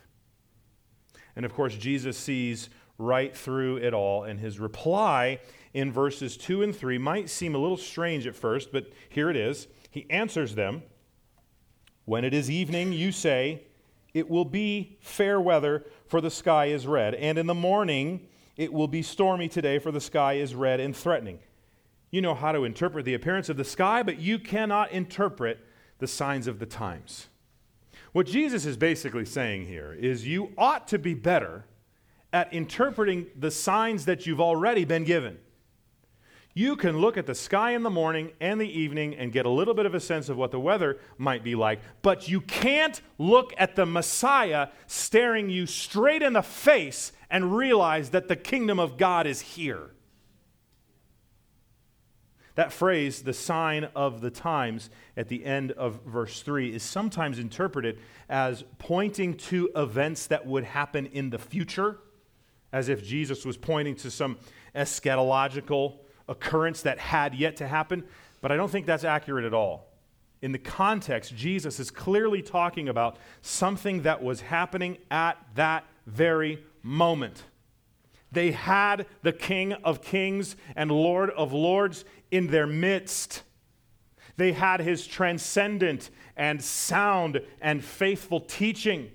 And 1.38 1.46
of 1.46 1.54
course, 1.54 1.76
Jesus 1.76 2.18
sees 2.18 2.68
right 2.98 3.34
through 3.34 3.76
it 3.76 3.94
all, 3.94 4.24
and 4.24 4.40
his 4.40 4.58
reply 4.58 5.38
in 5.72 5.92
verses 5.92 6.36
2 6.36 6.64
and 6.64 6.74
3 6.74 6.98
might 6.98 7.30
seem 7.30 7.54
a 7.54 7.58
little 7.58 7.76
strange 7.76 8.26
at 8.26 8.34
first, 8.34 8.72
but 8.72 8.90
here 9.08 9.30
it 9.30 9.36
is. 9.36 9.68
He 9.88 10.10
answers 10.10 10.56
them 10.56 10.82
When 12.06 12.24
it 12.24 12.34
is 12.34 12.50
evening, 12.50 12.92
you 12.92 13.12
say, 13.12 13.62
It 14.12 14.28
will 14.28 14.44
be 14.44 14.98
fair 15.00 15.40
weather, 15.40 15.86
for 16.08 16.20
the 16.20 16.28
sky 16.28 16.66
is 16.66 16.88
red. 16.88 17.14
And 17.14 17.38
in 17.38 17.46
the 17.46 17.54
morning, 17.54 18.26
it 18.56 18.72
will 18.72 18.88
be 18.88 19.02
stormy 19.02 19.48
today, 19.48 19.78
for 19.78 19.92
the 19.92 20.00
sky 20.00 20.32
is 20.32 20.56
red 20.56 20.80
and 20.80 20.96
threatening. 20.96 21.38
You 22.10 22.20
know 22.20 22.34
how 22.34 22.50
to 22.50 22.64
interpret 22.64 23.04
the 23.04 23.14
appearance 23.14 23.48
of 23.48 23.56
the 23.56 23.64
sky, 23.64 24.02
but 24.02 24.18
you 24.18 24.40
cannot 24.40 24.90
interpret 24.90 25.64
the 26.00 26.08
signs 26.08 26.48
of 26.48 26.58
the 26.58 26.66
times. 26.66 27.28
What 28.12 28.26
Jesus 28.26 28.64
is 28.64 28.76
basically 28.76 29.24
saying 29.24 29.66
here 29.66 29.92
is 29.92 30.26
you 30.26 30.52
ought 30.56 30.88
to 30.88 30.98
be 30.98 31.14
better 31.14 31.64
at 32.32 32.52
interpreting 32.52 33.26
the 33.36 33.50
signs 33.50 34.04
that 34.06 34.26
you've 34.26 34.40
already 34.40 34.84
been 34.84 35.04
given. 35.04 35.38
You 36.54 36.74
can 36.74 36.98
look 36.98 37.16
at 37.16 37.26
the 37.26 37.34
sky 37.34 37.72
in 37.72 37.84
the 37.84 37.90
morning 37.90 38.32
and 38.40 38.60
the 38.60 38.68
evening 38.68 39.14
and 39.14 39.32
get 39.32 39.46
a 39.46 39.50
little 39.50 39.74
bit 39.74 39.86
of 39.86 39.94
a 39.94 40.00
sense 40.00 40.28
of 40.28 40.36
what 40.36 40.50
the 40.50 40.58
weather 40.58 40.98
might 41.16 41.44
be 41.44 41.54
like, 41.54 41.80
but 42.02 42.28
you 42.28 42.40
can't 42.40 43.00
look 43.16 43.52
at 43.58 43.76
the 43.76 43.86
Messiah 43.86 44.68
staring 44.86 45.50
you 45.50 45.66
straight 45.66 46.22
in 46.22 46.32
the 46.32 46.42
face 46.42 47.12
and 47.30 47.56
realize 47.56 48.10
that 48.10 48.26
the 48.26 48.36
kingdom 48.36 48.80
of 48.80 48.96
God 48.98 49.26
is 49.26 49.40
here. 49.40 49.90
That 52.58 52.72
phrase, 52.72 53.22
the 53.22 53.32
sign 53.32 53.84
of 53.94 54.20
the 54.20 54.32
times, 54.32 54.90
at 55.16 55.28
the 55.28 55.44
end 55.44 55.70
of 55.70 56.00
verse 56.04 56.42
3, 56.42 56.74
is 56.74 56.82
sometimes 56.82 57.38
interpreted 57.38 58.00
as 58.28 58.64
pointing 58.78 59.34
to 59.34 59.70
events 59.76 60.26
that 60.26 60.44
would 60.44 60.64
happen 60.64 61.06
in 61.06 61.30
the 61.30 61.38
future, 61.38 62.00
as 62.72 62.88
if 62.88 63.04
Jesus 63.04 63.44
was 63.44 63.56
pointing 63.56 63.94
to 63.94 64.10
some 64.10 64.38
eschatological 64.74 65.98
occurrence 66.28 66.82
that 66.82 66.98
had 66.98 67.32
yet 67.32 67.54
to 67.58 67.68
happen. 67.68 68.02
But 68.40 68.50
I 68.50 68.56
don't 68.56 68.72
think 68.72 68.86
that's 68.86 69.04
accurate 69.04 69.44
at 69.44 69.54
all. 69.54 69.92
In 70.42 70.50
the 70.50 70.58
context, 70.58 71.36
Jesus 71.36 71.78
is 71.78 71.92
clearly 71.92 72.42
talking 72.42 72.88
about 72.88 73.18
something 73.40 74.02
that 74.02 74.20
was 74.20 74.40
happening 74.40 74.98
at 75.12 75.38
that 75.54 75.84
very 76.08 76.64
moment. 76.82 77.44
They 78.30 78.50
had 78.50 79.06
the 79.22 79.32
King 79.32 79.72
of 79.72 80.02
Kings 80.02 80.56
and 80.76 80.90
Lord 80.90 81.30
of 81.30 81.52
Lords 81.52 82.04
in 82.30 82.48
their 82.48 82.66
midst. 82.66 83.42
They 84.36 84.52
had 84.52 84.80
his 84.80 85.06
transcendent 85.06 86.10
and 86.36 86.62
sound 86.62 87.40
and 87.60 87.82
faithful 87.82 88.40
teaching, 88.40 89.10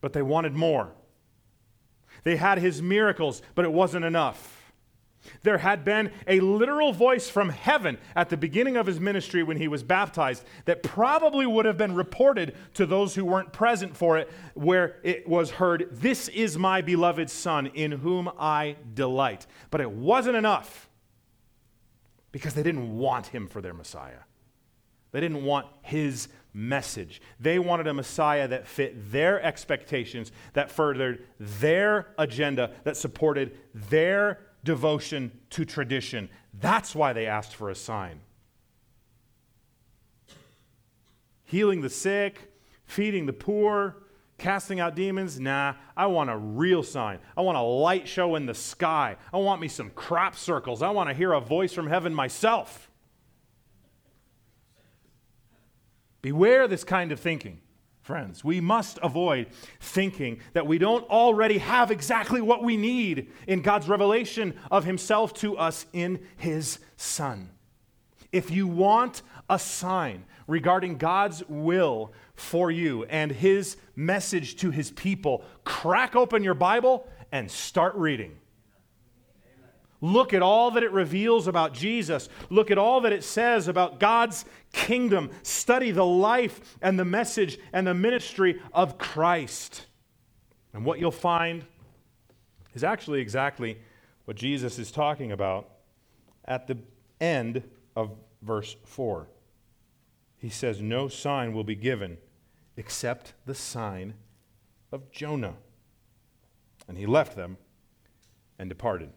but 0.00 0.12
they 0.12 0.22
wanted 0.22 0.54
more. 0.54 0.92
They 2.24 2.36
had 2.36 2.58
his 2.58 2.80
miracles, 2.80 3.42
but 3.54 3.64
it 3.64 3.72
wasn't 3.72 4.04
enough. 4.04 4.63
There 5.42 5.58
had 5.58 5.84
been 5.84 6.10
a 6.26 6.40
literal 6.40 6.92
voice 6.92 7.28
from 7.28 7.50
heaven 7.50 7.98
at 8.14 8.28
the 8.28 8.36
beginning 8.36 8.76
of 8.76 8.86
his 8.86 9.00
ministry 9.00 9.42
when 9.42 9.56
he 9.56 9.68
was 9.68 9.82
baptized 9.82 10.44
that 10.64 10.82
probably 10.82 11.46
would 11.46 11.66
have 11.66 11.76
been 11.76 11.94
reported 11.94 12.54
to 12.74 12.86
those 12.86 13.14
who 13.14 13.24
weren't 13.24 13.52
present 13.52 13.96
for 13.96 14.18
it, 14.18 14.30
where 14.54 14.96
it 15.02 15.28
was 15.28 15.52
heard, 15.52 15.88
This 15.90 16.28
is 16.28 16.58
my 16.58 16.80
beloved 16.80 17.30
Son, 17.30 17.66
in 17.66 17.92
whom 17.92 18.30
I 18.38 18.76
delight. 18.94 19.46
But 19.70 19.80
it 19.80 19.90
wasn't 19.90 20.36
enough 20.36 20.88
because 22.32 22.54
they 22.54 22.62
didn't 22.62 22.98
want 22.98 23.28
him 23.28 23.46
for 23.46 23.60
their 23.60 23.74
Messiah. 23.74 24.20
They 25.12 25.20
didn't 25.20 25.44
want 25.44 25.66
his 25.82 26.28
message. 26.52 27.20
They 27.38 27.58
wanted 27.58 27.86
a 27.86 27.94
Messiah 27.94 28.48
that 28.48 28.66
fit 28.66 29.12
their 29.12 29.40
expectations, 29.42 30.32
that 30.54 30.70
furthered 30.70 31.24
their 31.38 32.08
agenda, 32.18 32.72
that 32.82 32.96
supported 32.96 33.56
their 33.72 34.40
devotion 34.64 35.30
to 35.50 35.64
tradition. 35.64 36.28
That's 36.58 36.94
why 36.94 37.12
they 37.12 37.26
asked 37.26 37.54
for 37.54 37.70
a 37.70 37.74
sign. 37.74 38.20
Healing 41.44 41.82
the 41.82 41.90
sick, 41.90 42.50
feeding 42.86 43.26
the 43.26 43.32
poor, 43.32 43.96
casting 44.38 44.80
out 44.80 44.96
demons? 44.96 45.38
Nah, 45.38 45.74
I 45.96 46.06
want 46.06 46.30
a 46.30 46.36
real 46.36 46.82
sign. 46.82 47.18
I 47.36 47.42
want 47.42 47.58
a 47.58 47.62
light 47.62 48.08
show 48.08 48.34
in 48.34 48.46
the 48.46 48.54
sky. 48.54 49.16
I 49.32 49.36
want 49.36 49.60
me 49.60 49.68
some 49.68 49.90
crop 49.90 50.34
circles. 50.34 50.82
I 50.82 50.90
want 50.90 51.10
to 51.10 51.14
hear 51.14 51.32
a 51.32 51.40
voice 51.40 51.72
from 51.72 51.86
heaven 51.86 52.14
myself. 52.14 52.90
Beware 56.22 56.66
this 56.66 56.84
kind 56.84 57.12
of 57.12 57.20
thinking 57.20 57.60
friends. 58.04 58.44
We 58.44 58.60
must 58.60 58.98
avoid 59.02 59.46
thinking 59.80 60.40
that 60.52 60.66
we 60.66 60.76
don't 60.76 61.08
already 61.08 61.56
have 61.56 61.90
exactly 61.90 62.42
what 62.42 62.62
we 62.62 62.76
need 62.76 63.32
in 63.46 63.62
God's 63.62 63.88
revelation 63.88 64.54
of 64.70 64.84
Himself 64.84 65.32
to 65.34 65.56
us 65.56 65.86
in 65.94 66.20
His 66.36 66.80
Son. 66.98 67.48
If 68.30 68.50
you 68.50 68.66
want 68.66 69.22
a 69.48 69.58
sign 69.58 70.26
regarding 70.46 70.98
God's 70.98 71.42
will 71.48 72.12
for 72.34 72.70
you 72.70 73.04
and 73.04 73.32
His 73.32 73.78
message 73.96 74.56
to 74.56 74.70
His 74.70 74.90
people, 74.90 75.42
crack 75.64 76.14
open 76.14 76.44
your 76.44 76.54
Bible 76.54 77.08
and 77.32 77.50
start 77.50 77.94
reading. 77.94 78.36
Look 80.04 80.34
at 80.34 80.42
all 80.42 80.72
that 80.72 80.82
it 80.82 80.92
reveals 80.92 81.48
about 81.48 81.72
Jesus. 81.72 82.28
Look 82.50 82.70
at 82.70 82.76
all 82.76 83.00
that 83.00 83.12
it 83.14 83.24
says 83.24 83.68
about 83.68 83.98
God's 83.98 84.44
kingdom. 84.70 85.30
Study 85.42 85.92
the 85.92 86.04
life 86.04 86.76
and 86.82 86.98
the 86.98 87.06
message 87.06 87.58
and 87.72 87.86
the 87.86 87.94
ministry 87.94 88.60
of 88.74 88.98
Christ. 88.98 89.86
And 90.74 90.84
what 90.84 90.98
you'll 90.98 91.10
find 91.10 91.64
is 92.74 92.84
actually 92.84 93.22
exactly 93.22 93.78
what 94.26 94.36
Jesus 94.36 94.78
is 94.78 94.92
talking 94.92 95.32
about 95.32 95.70
at 96.44 96.66
the 96.66 96.76
end 97.18 97.62
of 97.96 98.10
verse 98.42 98.76
4. 98.84 99.26
He 100.36 100.50
says, 100.50 100.82
No 100.82 101.08
sign 101.08 101.54
will 101.54 101.64
be 101.64 101.76
given 101.76 102.18
except 102.76 103.32
the 103.46 103.54
sign 103.54 104.12
of 104.92 105.10
Jonah. 105.10 105.54
And 106.86 106.98
he 106.98 107.06
left 107.06 107.36
them 107.36 107.56
and 108.58 108.68
departed. 108.68 109.08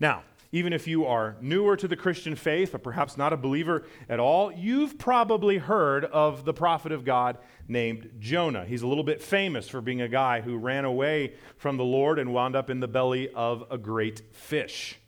Now, 0.00 0.22
even 0.54 0.72
if 0.72 0.86
you 0.86 1.04
are 1.04 1.34
newer 1.40 1.76
to 1.76 1.88
the 1.88 1.96
Christian 1.96 2.36
faith 2.36 2.76
or 2.76 2.78
perhaps 2.78 3.16
not 3.16 3.32
a 3.32 3.36
believer 3.36 3.86
at 4.08 4.20
all, 4.20 4.52
you've 4.52 4.96
probably 4.98 5.58
heard 5.58 6.04
of 6.04 6.44
the 6.44 6.54
prophet 6.54 6.92
of 6.92 7.04
God 7.04 7.38
named 7.66 8.08
Jonah. 8.20 8.64
He's 8.64 8.82
a 8.82 8.86
little 8.86 9.02
bit 9.02 9.20
famous 9.20 9.68
for 9.68 9.80
being 9.80 10.00
a 10.00 10.08
guy 10.08 10.42
who 10.42 10.56
ran 10.56 10.84
away 10.84 11.34
from 11.56 11.76
the 11.76 11.84
Lord 11.84 12.20
and 12.20 12.32
wound 12.32 12.54
up 12.54 12.70
in 12.70 12.78
the 12.78 12.86
belly 12.86 13.30
of 13.30 13.64
a 13.68 13.76
great 13.76 14.22
fish. 14.32 15.00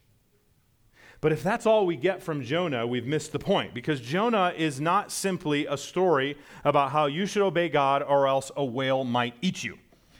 But 1.20 1.31
if 1.31 1.44
that's 1.44 1.64
all 1.64 1.87
we 1.87 1.96
get 1.96 2.25
from 2.25 2.42
Jonah, 2.42 2.85
we've 2.85 3.07
missed 3.07 3.31
the 3.31 3.38
point 3.38 3.72
because 3.72 4.01
Jonah 4.01 4.53
is 4.57 4.81
not 4.81 5.12
simply 5.12 5.66
a 5.66 5.77
story 5.77 6.37
about 6.64 6.90
how 6.90 7.07
you 7.07 7.25
should 7.25 7.42
obey 7.42 7.68
God 7.68 8.03
or 8.03 8.27
else 8.27 8.51
a 8.57 8.64
whale 8.64 9.05
might 9.05 9.35
eat 9.42 9.62
you. 9.62 9.79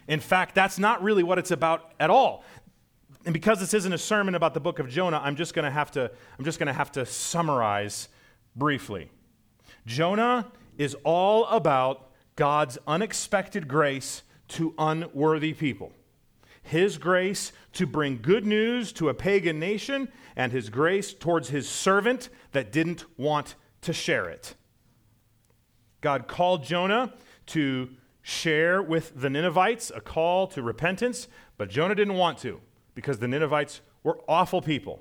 In 0.09 0.21
fact, 0.21 0.55
that's 0.55 0.79
not 0.79 1.03
really 1.03 1.25
what 1.25 1.39
it's 1.39 1.51
about 1.51 1.93
at 1.99 2.11
all. 2.11 2.45
And 3.27 3.33
because 3.33 3.59
this 3.59 3.75
isn't 3.75 3.93
a 3.93 3.99
sermon 3.99 4.37
about 4.37 4.55
the 4.55 4.61
book 4.61 4.79
of 4.79 4.89
Jonah, 4.89 5.21
I'm 5.23 5.35
just 5.35 5.53
going 5.53 5.65
to 5.65 5.71
have 5.71 5.91
to 5.91 6.11
I'm 6.39 6.45
just 6.45 6.61
going 6.61 6.69
to 6.69 6.73
have 6.73 6.93
to 6.93 7.05
summarize 7.05 8.09
briefly. 8.55 9.11
Jonah 9.85 10.47
is 10.79 10.97
all 11.03 11.45
about 11.47 12.13
God's 12.37 12.79
unexpected 12.87 13.67
grace 13.67 14.23
to 14.49 14.75
unworthy 14.79 15.53
people. 15.55 15.93
His 16.63 16.99
grace 16.99 17.53
to 17.73 17.85
bring 17.87 18.21
good 18.23 18.47
news 18.47 18.93
to 18.95 19.09
a 19.09 19.15
pagan 19.15 19.59
nation, 19.59 20.09
and 20.37 20.53
his 20.53 20.71
grace 20.71 21.13
towards 21.13 21.49
his 21.49 21.69
servant 21.69 22.29
that 22.53 22.71
didn't 22.71 23.05
want 23.19 23.57
to 23.83 23.93
share 23.93 24.29
it. 24.29 24.55
God 26.01 26.29
called 26.29 26.63
Jonah 26.63 27.13
to 27.47 27.91
share 28.23 28.81
with 28.81 29.21
the 29.21 29.31
Ninevites 29.31 29.91
a 29.95 30.01
call 30.01 30.47
to 30.49 30.63
repentance, 30.63 31.27
but 31.57 31.71
Jonah 31.71 31.95
didn't 31.97 32.15
want 32.15 32.39
to 32.39 32.61
because 32.97 33.21
the 33.21 33.29
Ninevites 33.29 33.83
were 34.03 34.19
awful 34.27 34.61
people. 34.61 35.01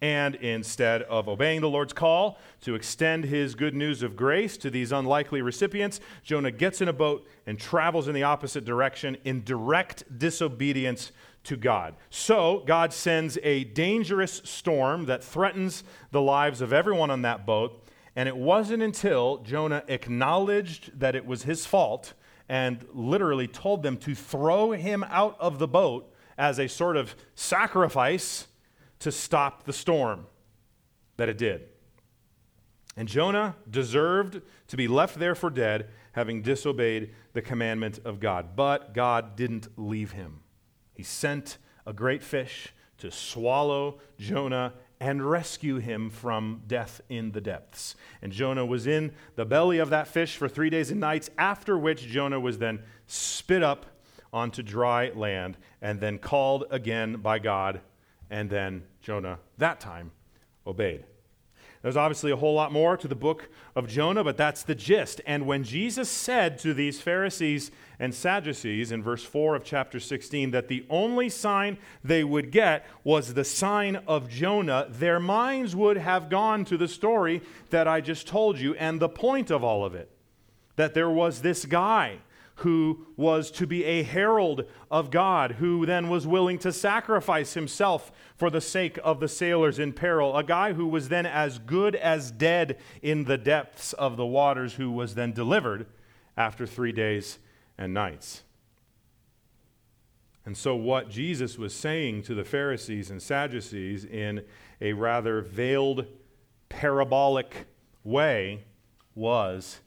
And 0.00 0.34
instead 0.36 1.02
of 1.02 1.28
obeying 1.28 1.60
the 1.60 1.68
Lord's 1.68 1.92
call 1.92 2.36
to 2.62 2.74
extend 2.74 3.24
his 3.24 3.54
good 3.54 3.72
news 3.72 4.02
of 4.02 4.16
grace 4.16 4.56
to 4.58 4.68
these 4.68 4.90
unlikely 4.90 5.42
recipients, 5.42 6.00
Jonah 6.24 6.50
gets 6.50 6.80
in 6.80 6.88
a 6.88 6.92
boat 6.92 7.26
and 7.46 7.58
travels 7.58 8.08
in 8.08 8.14
the 8.14 8.24
opposite 8.24 8.64
direction 8.64 9.16
in 9.24 9.44
direct 9.44 10.18
disobedience 10.18 11.12
to 11.44 11.56
God. 11.56 11.94
So, 12.10 12.64
God 12.66 12.92
sends 12.92 13.38
a 13.44 13.64
dangerous 13.64 14.42
storm 14.44 15.06
that 15.06 15.22
threatens 15.22 15.84
the 16.10 16.20
lives 16.20 16.60
of 16.60 16.72
everyone 16.72 17.10
on 17.10 17.22
that 17.22 17.46
boat. 17.46 17.84
And 18.14 18.28
it 18.28 18.36
wasn't 18.36 18.82
until 18.82 19.38
Jonah 19.38 19.84
acknowledged 19.88 20.98
that 20.98 21.14
it 21.14 21.24
was 21.24 21.44
his 21.44 21.64
fault 21.64 22.12
and 22.48 22.84
literally 22.92 23.46
told 23.46 23.84
them 23.84 23.96
to 23.98 24.14
throw 24.16 24.72
him 24.72 25.04
out 25.04 25.36
of 25.40 25.58
the 25.60 25.68
boat 25.68 26.11
as 26.36 26.58
a 26.58 26.68
sort 26.68 26.96
of 26.96 27.14
sacrifice 27.34 28.46
to 29.00 29.12
stop 29.12 29.64
the 29.64 29.72
storm 29.72 30.26
that 31.16 31.28
it 31.28 31.38
did. 31.38 31.62
And 32.96 33.08
Jonah 33.08 33.56
deserved 33.68 34.42
to 34.68 34.76
be 34.76 34.86
left 34.86 35.18
there 35.18 35.34
for 35.34 35.50
dead, 35.50 35.88
having 36.12 36.42
disobeyed 36.42 37.14
the 37.32 37.42
commandment 37.42 37.98
of 38.04 38.20
God. 38.20 38.54
But 38.54 38.92
God 38.92 39.34
didn't 39.34 39.68
leave 39.76 40.12
him. 40.12 40.40
He 40.94 41.02
sent 41.02 41.58
a 41.86 41.92
great 41.92 42.22
fish 42.22 42.74
to 42.98 43.10
swallow 43.10 43.98
Jonah 44.18 44.74
and 45.00 45.28
rescue 45.28 45.78
him 45.78 46.10
from 46.10 46.62
death 46.68 47.00
in 47.08 47.32
the 47.32 47.40
depths. 47.40 47.96
And 48.20 48.30
Jonah 48.30 48.64
was 48.64 48.86
in 48.86 49.12
the 49.34 49.44
belly 49.44 49.78
of 49.78 49.90
that 49.90 50.06
fish 50.06 50.36
for 50.36 50.48
three 50.48 50.70
days 50.70 50.92
and 50.92 51.00
nights, 51.00 51.28
after 51.36 51.76
which 51.76 52.06
Jonah 52.06 52.38
was 52.38 52.58
then 52.58 52.84
spit 53.08 53.64
up 53.64 53.86
onto 54.32 54.62
dry 54.62 55.10
land 55.14 55.56
and 55.80 56.00
then 56.00 56.18
called 56.18 56.64
again 56.70 57.16
by 57.16 57.38
God 57.38 57.80
and 58.30 58.48
then 58.48 58.84
Jonah, 59.02 59.38
that 59.58 59.78
time, 59.78 60.10
obeyed. 60.66 61.04
There's 61.82 61.96
obviously 61.96 62.30
a 62.30 62.36
whole 62.36 62.54
lot 62.54 62.72
more 62.72 62.96
to 62.96 63.08
the 63.08 63.16
book 63.16 63.48
of 63.74 63.88
Jonah, 63.88 64.22
but 64.22 64.36
that's 64.36 64.62
the 64.62 64.74
gist. 64.74 65.20
And 65.26 65.46
when 65.46 65.64
Jesus 65.64 66.08
said 66.08 66.58
to 66.60 66.72
these 66.72 67.00
Pharisees 67.00 67.72
and 67.98 68.14
Sadducees 68.14 68.92
in 68.92 69.02
verse 69.02 69.24
4 69.24 69.56
of 69.56 69.64
chapter 69.64 69.98
16 69.98 70.52
that 70.52 70.68
the 70.68 70.86
only 70.88 71.28
sign 71.28 71.78
they 72.04 72.22
would 72.22 72.52
get 72.52 72.86
was 73.02 73.34
the 73.34 73.44
sign 73.44 73.96
of 74.06 74.28
Jonah, 74.28 74.86
their 74.88 75.18
minds 75.18 75.74
would 75.74 75.96
have 75.96 76.30
gone 76.30 76.64
to 76.66 76.76
the 76.76 76.88
story 76.88 77.42
that 77.70 77.88
I 77.88 78.00
just 78.00 78.28
told 78.28 78.58
you 78.58 78.74
and 78.76 79.00
the 79.00 79.08
point 79.08 79.50
of 79.50 79.64
all 79.64 79.84
of 79.84 79.96
it. 79.96 80.08
That 80.76 80.94
there 80.94 81.10
was 81.10 81.42
this 81.42 81.64
guy 81.64 82.18
who 82.62 83.06
was 83.16 83.50
to 83.50 83.66
be 83.66 83.84
a 83.84 84.02
herald 84.02 84.64
of 84.90 85.10
God, 85.10 85.52
who 85.52 85.84
then 85.84 86.08
was 86.08 86.26
willing 86.26 86.58
to 86.60 86.72
sacrifice 86.72 87.54
himself 87.54 88.12
for 88.36 88.50
the 88.50 88.60
sake 88.60 88.98
of 89.02 89.20
the 89.20 89.28
sailors 89.28 89.78
in 89.78 89.92
peril, 89.92 90.36
a 90.36 90.44
guy 90.44 90.72
who 90.72 90.86
was 90.86 91.08
then 91.08 91.26
as 91.26 91.58
good 91.58 91.96
as 91.96 92.30
dead 92.30 92.78
in 93.02 93.24
the 93.24 93.38
depths 93.38 93.92
of 93.94 94.16
the 94.16 94.26
waters, 94.26 94.74
who 94.74 94.90
was 94.90 95.14
then 95.14 95.32
delivered 95.32 95.86
after 96.36 96.66
three 96.66 96.92
days 96.92 97.38
and 97.76 97.92
nights. 97.92 98.42
And 100.44 100.56
so, 100.56 100.74
what 100.74 101.08
Jesus 101.08 101.58
was 101.58 101.74
saying 101.74 102.22
to 102.24 102.34
the 102.34 102.44
Pharisees 102.44 103.10
and 103.10 103.22
Sadducees 103.22 104.04
in 104.04 104.44
a 104.80 104.92
rather 104.92 105.40
veiled, 105.40 106.06
parabolic 106.68 107.66
way 108.02 108.64
was 109.14 109.80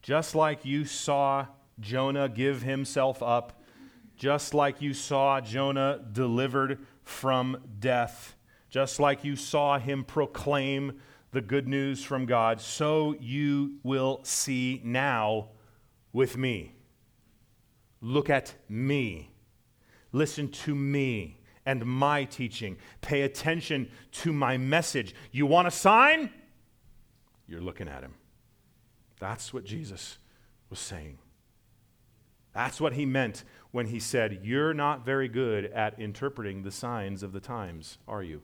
just 0.00 0.34
like 0.34 0.64
you 0.64 0.84
saw 0.84 1.46
Jonah 1.80 2.28
give 2.28 2.62
himself 2.62 3.22
up, 3.22 3.62
just 4.16 4.54
like 4.54 4.82
you 4.82 4.94
saw 4.94 5.40
Jonah 5.40 6.00
delivered 6.12 6.86
from 7.02 7.56
death, 7.78 8.36
just 8.68 9.00
like 9.00 9.24
you 9.24 9.34
saw 9.34 9.78
him 9.78 10.04
proclaim 10.04 11.00
the 11.32 11.40
good 11.40 11.68
news 11.68 12.04
from 12.04 12.26
God, 12.26 12.60
so 12.60 13.14
you 13.20 13.78
will 13.82 14.20
see 14.22 14.80
now 14.84 15.48
with 16.12 16.36
me. 16.36 16.74
Look 18.00 18.30
at 18.30 18.54
me. 18.68 19.30
Listen 20.12 20.48
to 20.48 20.74
me 20.74 21.40
and 21.66 21.84
my 21.84 22.24
teaching. 22.24 22.76
Pay 23.00 23.22
attention 23.22 23.88
to 24.12 24.32
my 24.32 24.56
message. 24.56 25.14
You 25.30 25.46
want 25.46 25.68
a 25.68 25.70
sign? 25.70 26.30
You're 27.46 27.60
looking 27.60 27.88
at 27.88 28.02
him. 28.02 28.14
That's 29.20 29.52
what 29.52 29.64
Jesus 29.64 30.18
was 30.68 30.78
saying. 30.78 31.18
That's 32.52 32.80
what 32.80 32.94
he 32.94 33.06
meant 33.06 33.44
when 33.70 33.86
he 33.86 34.00
said, 34.00 34.40
You're 34.42 34.74
not 34.74 35.04
very 35.04 35.28
good 35.28 35.66
at 35.66 35.98
interpreting 35.98 36.62
the 36.62 36.70
signs 36.70 37.22
of 37.22 37.32
the 37.32 37.40
times, 37.40 37.98
are 38.08 38.22
you? 38.22 38.42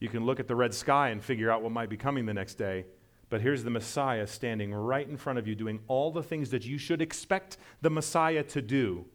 You 0.00 0.08
can 0.08 0.24
look 0.24 0.40
at 0.40 0.48
the 0.48 0.56
red 0.56 0.74
sky 0.74 1.10
and 1.10 1.22
figure 1.22 1.50
out 1.50 1.62
what 1.62 1.72
might 1.72 1.90
be 1.90 1.96
coming 1.96 2.26
the 2.26 2.34
next 2.34 2.54
day, 2.54 2.86
but 3.28 3.40
here's 3.40 3.62
the 3.62 3.70
Messiah 3.70 4.26
standing 4.26 4.74
right 4.74 5.08
in 5.08 5.16
front 5.16 5.38
of 5.38 5.46
you 5.46 5.54
doing 5.54 5.80
all 5.86 6.10
the 6.10 6.22
things 6.22 6.50
that 6.50 6.64
you 6.66 6.76
should 6.76 7.00
expect 7.00 7.56
the 7.82 7.90
Messiah 7.90 8.42
to 8.42 8.60
do, 8.60 9.06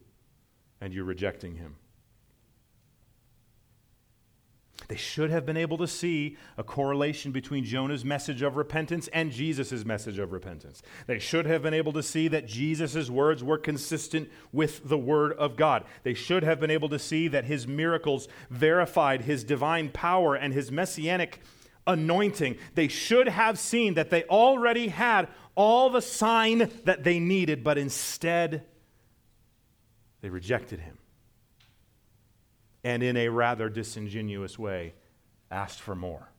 and 0.79 0.93
you're 0.93 1.03
rejecting 1.03 1.55
him. 1.55 1.75
They 4.87 4.95
should 4.95 5.29
have 5.31 5.45
been 5.45 5.57
able 5.57 5.77
to 5.79 5.87
see 5.87 6.37
a 6.57 6.63
correlation 6.63 7.33
between 7.33 7.65
Jonah's 7.65 8.05
message 8.05 8.41
of 8.41 8.55
repentance 8.55 9.09
and 9.09 9.31
Jesus' 9.31 9.83
message 9.83 10.17
of 10.17 10.31
repentance. 10.31 10.81
They 11.07 11.19
should 11.19 11.45
have 11.45 11.61
been 11.61 11.73
able 11.73 11.91
to 11.93 12.03
see 12.03 12.29
that 12.29 12.47
Jesus' 12.47 13.09
words 13.09 13.43
were 13.43 13.57
consistent 13.57 14.29
with 14.53 14.87
the 14.87 14.97
Word 14.97 15.33
of 15.33 15.57
God. 15.57 15.83
They 16.03 16.13
should 16.13 16.43
have 16.43 16.59
been 16.61 16.71
able 16.71 16.87
to 16.89 16.99
see 16.99 17.27
that 17.27 17.45
his 17.45 17.67
miracles 17.67 18.29
verified 18.49 19.21
his 19.21 19.43
divine 19.43 19.89
power 19.89 20.35
and 20.35 20.53
his 20.53 20.71
messianic 20.71 21.41
anointing. 21.85 22.55
They 22.75 22.87
should 22.87 23.27
have 23.27 23.59
seen 23.59 23.95
that 23.95 24.09
they 24.09 24.23
already 24.23 24.87
had 24.87 25.27
all 25.55 25.89
the 25.89 26.01
sign 26.01 26.71
that 26.85 27.03
they 27.03 27.19
needed, 27.19 27.61
but 27.61 27.77
instead 27.77 28.63
they 30.21 30.29
rejected 30.29 30.79
him 30.79 30.97
and 32.87 33.03
in 33.03 33.17
a 33.17 33.27
rather 33.27 33.67
disingenuous 33.67 34.57
way 34.57 34.93
asked 35.51 35.81
for 35.81 35.93
more. 35.93 36.29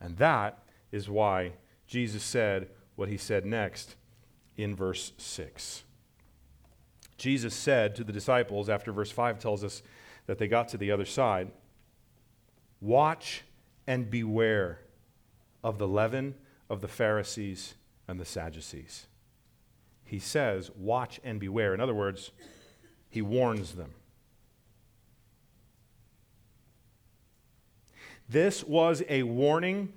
And 0.00 0.16
that 0.18 0.62
is 0.92 1.10
why 1.10 1.54
Jesus 1.88 2.22
said 2.22 2.68
what 2.94 3.08
he 3.08 3.16
said 3.16 3.44
next 3.44 3.96
in 4.56 4.76
verse 4.76 5.10
6. 5.18 5.82
Jesus 7.18 7.54
said 7.56 7.96
to 7.96 8.04
the 8.04 8.12
disciples, 8.12 8.68
after 8.68 8.92
verse 8.92 9.10
5 9.10 9.40
tells 9.40 9.64
us 9.64 9.82
that 10.26 10.38
they 10.38 10.46
got 10.46 10.68
to 10.68 10.78
the 10.78 10.92
other 10.92 11.04
side, 11.04 11.50
Watch 12.80 13.42
and 13.88 14.08
beware 14.08 14.78
of 15.64 15.78
the 15.78 15.88
leaven 15.88 16.36
of 16.68 16.82
the 16.82 16.88
Pharisees 16.88 17.74
and 18.06 18.20
the 18.20 18.24
Sadducees. 18.24 19.08
He 20.04 20.20
says, 20.20 20.70
Watch 20.76 21.18
and 21.24 21.40
beware. 21.40 21.74
In 21.74 21.80
other 21.80 21.94
words, 21.94 22.30
he 23.08 23.22
warns 23.22 23.72
them. 23.72 23.94
This 28.30 28.62
was 28.62 29.02
a 29.08 29.24
warning 29.24 29.92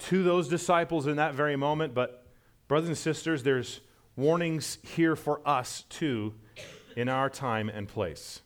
to 0.00 0.24
those 0.24 0.48
disciples 0.48 1.06
in 1.06 1.16
that 1.16 1.34
very 1.34 1.54
moment, 1.54 1.94
but, 1.94 2.26
brothers 2.66 2.88
and 2.88 2.98
sisters, 2.98 3.44
there's 3.44 3.80
warnings 4.16 4.78
here 4.82 5.14
for 5.14 5.40
us 5.46 5.84
too 5.88 6.34
in 6.96 7.08
our 7.08 7.30
time 7.30 7.68
and 7.68 7.86
place. 7.86 8.40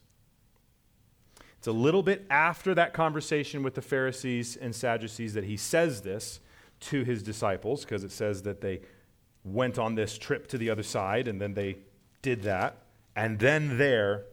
It's 1.57 1.67
a 1.67 1.73
little 1.73 2.03
bit 2.03 2.27
after 2.29 2.75
that 2.75 2.93
conversation 2.93 3.63
with 3.63 3.75
the 3.75 3.81
Pharisees 3.81 4.57
and 4.57 4.75
Sadducees 4.75 5.33
that 5.33 5.45
he 5.45 5.57
says 5.57 6.03
this 6.03 6.41
to 6.81 7.03
his 7.03 7.23
disciples, 7.23 7.83
because 7.83 8.05
it 8.05 8.13
says 8.13 8.43
that 8.43 8.61
they 8.61 8.83
went 9.43 9.79
on 9.79 9.95
this 9.95 10.19
trip 10.19 10.49
to 10.49 10.59
the 10.59 10.69
other 10.69 10.83
side 10.83 11.29
and 11.29 11.41
then 11.41 11.55
they 11.55 11.79
did 12.21 12.43
that. 12.43 12.83
And 13.17 13.39
then 13.39 13.79
there, 13.79 14.25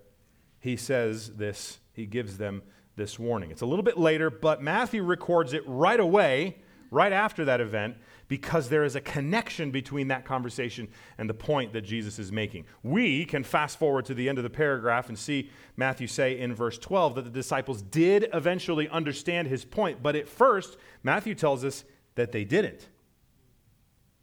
he 0.60 0.76
says 0.76 1.36
this, 1.36 1.80
he 1.94 2.06
gives 2.06 2.38
them 2.38 2.64
this 2.96 3.18
warning. 3.18 3.52
It's 3.52 3.62
a 3.62 3.66
little 3.66 3.84
bit 3.84 3.98
later, 3.98 4.30
but 4.30 4.62
Matthew 4.62 5.04
records 5.04 5.54
it 5.54 5.64
right 5.66 6.00
away, 6.00 6.58
right 6.90 7.12
after 7.12 7.46
that 7.46 7.62
event, 7.62 7.96
because 8.28 8.70
there 8.70 8.84
is 8.84 8.96
a 8.96 9.02
connection 9.02 9.72
between 9.72 10.08
that 10.08 10.24
conversation 10.24 10.88
and 11.18 11.30
the 11.30 11.34
point 11.34 11.74
that 11.74 11.82
Jesus 11.82 12.18
is 12.18 12.32
making. 12.32 12.66
We 12.82 13.26
can 13.26 13.44
fast 13.44 13.78
forward 13.78 14.06
to 14.06 14.14
the 14.14 14.30
end 14.30 14.38
of 14.38 14.44
the 14.44 14.50
paragraph 14.50 15.10
and 15.10 15.20
see 15.20 15.50
Matthew 15.76 16.08
say 16.08 16.40
in 16.40 16.56
verse 16.56 16.78
12 16.78 17.16
that 17.16 17.24
the 17.24 17.30
disciples 17.30 17.82
did 17.82 18.30
eventually 18.34 18.88
understand 18.88 19.48
his 19.48 19.66
point, 19.66 20.02
but 20.02 20.16
at 20.16 20.30
first, 20.30 20.78
Matthew 21.04 21.36
tells 21.36 21.66
us 21.66 21.84
that 22.16 22.32
they 22.32 22.46
didn't. 22.46 22.88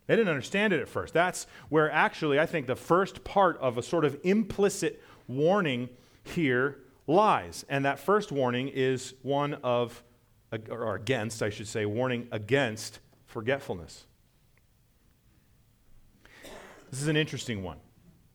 They 0.06 0.16
didn't 0.16 0.30
understand 0.30 0.72
it 0.72 0.80
at 0.80 0.88
first. 0.88 1.12
That's 1.12 1.46
where 1.68 1.90
actually 1.90 2.40
I 2.40 2.46
think 2.46 2.66
the 2.66 2.76
first 2.76 3.24
part 3.24 3.58
of 3.58 3.76
a 3.76 3.82
sort 3.82 4.06
of 4.06 4.18
implicit 4.24 5.02
warning 5.26 5.90
here 6.24 6.78
lies. 7.08 7.64
And 7.68 7.84
that 7.84 7.98
first 7.98 8.30
warning 8.30 8.68
is 8.68 9.14
one 9.22 9.54
of, 9.54 10.04
or 10.70 10.94
against, 10.94 11.42
I 11.42 11.50
should 11.50 11.66
say, 11.66 11.86
warning 11.86 12.28
against 12.30 13.00
forgetfulness. 13.26 14.06
This 16.90 17.02
is 17.02 17.08
an 17.08 17.16
interesting 17.16 17.62
one. 17.62 17.78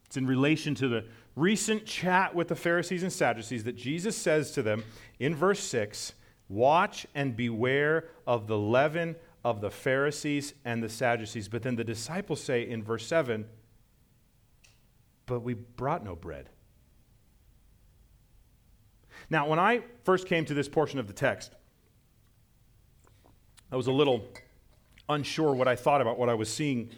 It's 0.05 0.17
in 0.17 0.27
relation 0.27 0.75
to 0.75 0.87
the 0.87 1.05
recent 1.35 1.85
chat 1.85 2.35
with 2.35 2.47
the 2.47 2.55
Pharisees 2.55 3.03
and 3.03 3.11
Sadducees 3.11 3.63
that 3.63 3.75
Jesus 3.75 4.15
says 4.15 4.51
to 4.51 4.61
them 4.61 4.83
in 5.19 5.35
verse 5.35 5.59
6 5.61 6.13
Watch 6.49 7.07
and 7.15 7.35
beware 7.35 8.09
of 8.27 8.45
the 8.47 8.57
leaven 8.57 9.15
of 9.43 9.61
the 9.61 9.71
Pharisees 9.71 10.53
and 10.65 10.83
the 10.83 10.89
Sadducees. 10.89 11.47
But 11.47 11.63
then 11.63 11.75
the 11.75 11.83
disciples 11.83 12.43
say 12.43 12.67
in 12.67 12.83
verse 12.83 13.07
7 13.07 13.45
But 15.25 15.39
we 15.39 15.55
brought 15.55 16.03
no 16.03 16.15
bread. 16.15 16.49
Now, 19.33 19.47
when 19.47 19.57
I 19.57 19.81
first 20.03 20.27
came 20.27 20.45
to 20.45 20.53
this 20.53 20.69
portion 20.69 20.99
of 20.99 21.07
the 21.07 21.13
text, 21.13 21.53
I 23.71 23.75
was 23.75 23.87
a 23.87 23.91
little 23.91 24.27
unsure 25.09 25.55
what 25.55 25.67
I 25.67 25.75
thought 25.75 26.01
about 26.01 26.19
what 26.19 26.29
I 26.29 26.35
was 26.35 26.53
seeing 26.53 26.91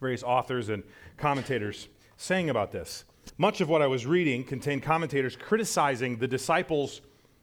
various 0.00 0.22
authors 0.22 0.70
and 0.70 0.82
commentators 1.18 1.88
saying 2.16 2.48
about 2.48 2.72
this. 2.72 3.04
Much 3.36 3.60
of 3.60 3.68
what 3.68 3.82
I 3.82 3.86
was 3.88 4.06
reading 4.06 4.42
contained 4.42 4.82
commentators 4.82 5.36
criticizing 5.36 6.16
the 6.16 6.26
disciples' 6.26 7.02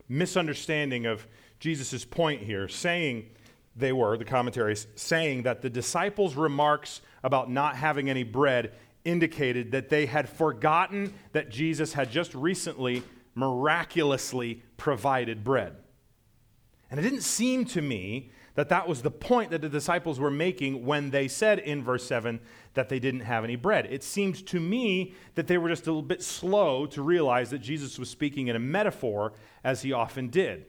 misunderstanding 0.09 1.05
of 1.05 1.27
Jesus' 1.59 2.03
point 2.03 2.41
here, 2.41 2.67
saying 2.67 3.29
they 3.75 3.93
were, 3.93 4.17
the 4.17 4.25
commentaries, 4.25 4.87
saying 4.95 5.43
that 5.43 5.61
the 5.61 5.69
disciples' 5.69 6.33
remarks 6.33 7.01
about 7.23 7.51
not 7.51 7.75
having 7.75 8.09
any 8.09 8.23
bread 8.23 8.73
indicated 9.05 9.73
that 9.73 9.89
they 9.89 10.07
had 10.07 10.27
forgotten 10.27 11.13
that 11.33 11.51
Jesus 11.51 11.93
had 11.93 12.09
just 12.09 12.33
recently 12.33 13.03
miraculously 13.37 14.63
provided 14.77 15.43
bread. 15.43 15.75
And 16.89 16.99
it 16.99 17.03
didn't 17.03 17.21
seem 17.21 17.65
to 17.65 17.81
me 17.81 18.31
that 18.55 18.69
that 18.69 18.87
was 18.87 19.03
the 19.03 19.11
point 19.11 19.51
that 19.51 19.61
the 19.61 19.69
disciples 19.69 20.19
were 20.19 20.31
making 20.31 20.83
when 20.83 21.11
they 21.11 21.27
said 21.27 21.59
in 21.59 21.83
verse 21.83 22.03
7 22.07 22.39
that 22.73 22.89
they 22.89 22.97
didn't 22.97 23.21
have 23.21 23.43
any 23.43 23.55
bread. 23.55 23.85
It 23.91 24.03
seemed 24.03 24.47
to 24.47 24.59
me 24.59 25.13
that 25.35 25.45
they 25.45 25.59
were 25.59 25.69
just 25.69 25.85
a 25.85 25.91
little 25.91 26.01
bit 26.01 26.23
slow 26.23 26.87
to 26.87 27.03
realize 27.03 27.51
that 27.51 27.59
Jesus 27.59 27.99
was 27.99 28.09
speaking 28.09 28.47
in 28.47 28.55
a 28.55 28.59
metaphor, 28.59 29.33
as 29.63 29.83
he 29.83 29.93
often 29.93 30.29
did. 30.29 30.65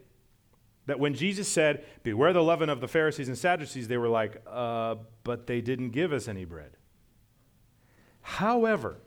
That 0.85 1.01
when 1.01 1.15
Jesus 1.15 1.49
said, 1.49 1.87
Beware 2.03 2.35
the 2.35 2.43
leaven 2.43 2.69
of 2.69 2.83
the 2.83 2.89
Pharisees 2.89 3.29
and 3.29 3.39
Sadducees, 3.39 3.89
they 3.89 3.97
were 3.97 4.09
like, 4.09 4.43
uh, 4.47 4.97
But 5.25 5.47
they 5.47 5.63
didn't 5.63 5.91
give 5.91 6.13
us 6.13 6.29
any 6.29 6.45
bread. 6.45 6.73
However, 8.21 8.99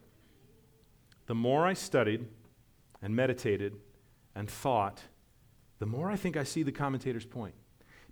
the 1.28 1.36
more 1.36 1.68
I 1.68 1.74
studied 1.74 2.26
and 3.02 3.16
meditated 3.16 3.78
and 4.36 4.50
thought, 4.50 5.02
the 5.80 5.86
more 5.86 6.12
I 6.12 6.16
think 6.16 6.38
I 6.38 6.44
see 6.44 6.64
the 6.64 6.72
commentator's 6.72 7.26
point. 7.26 7.56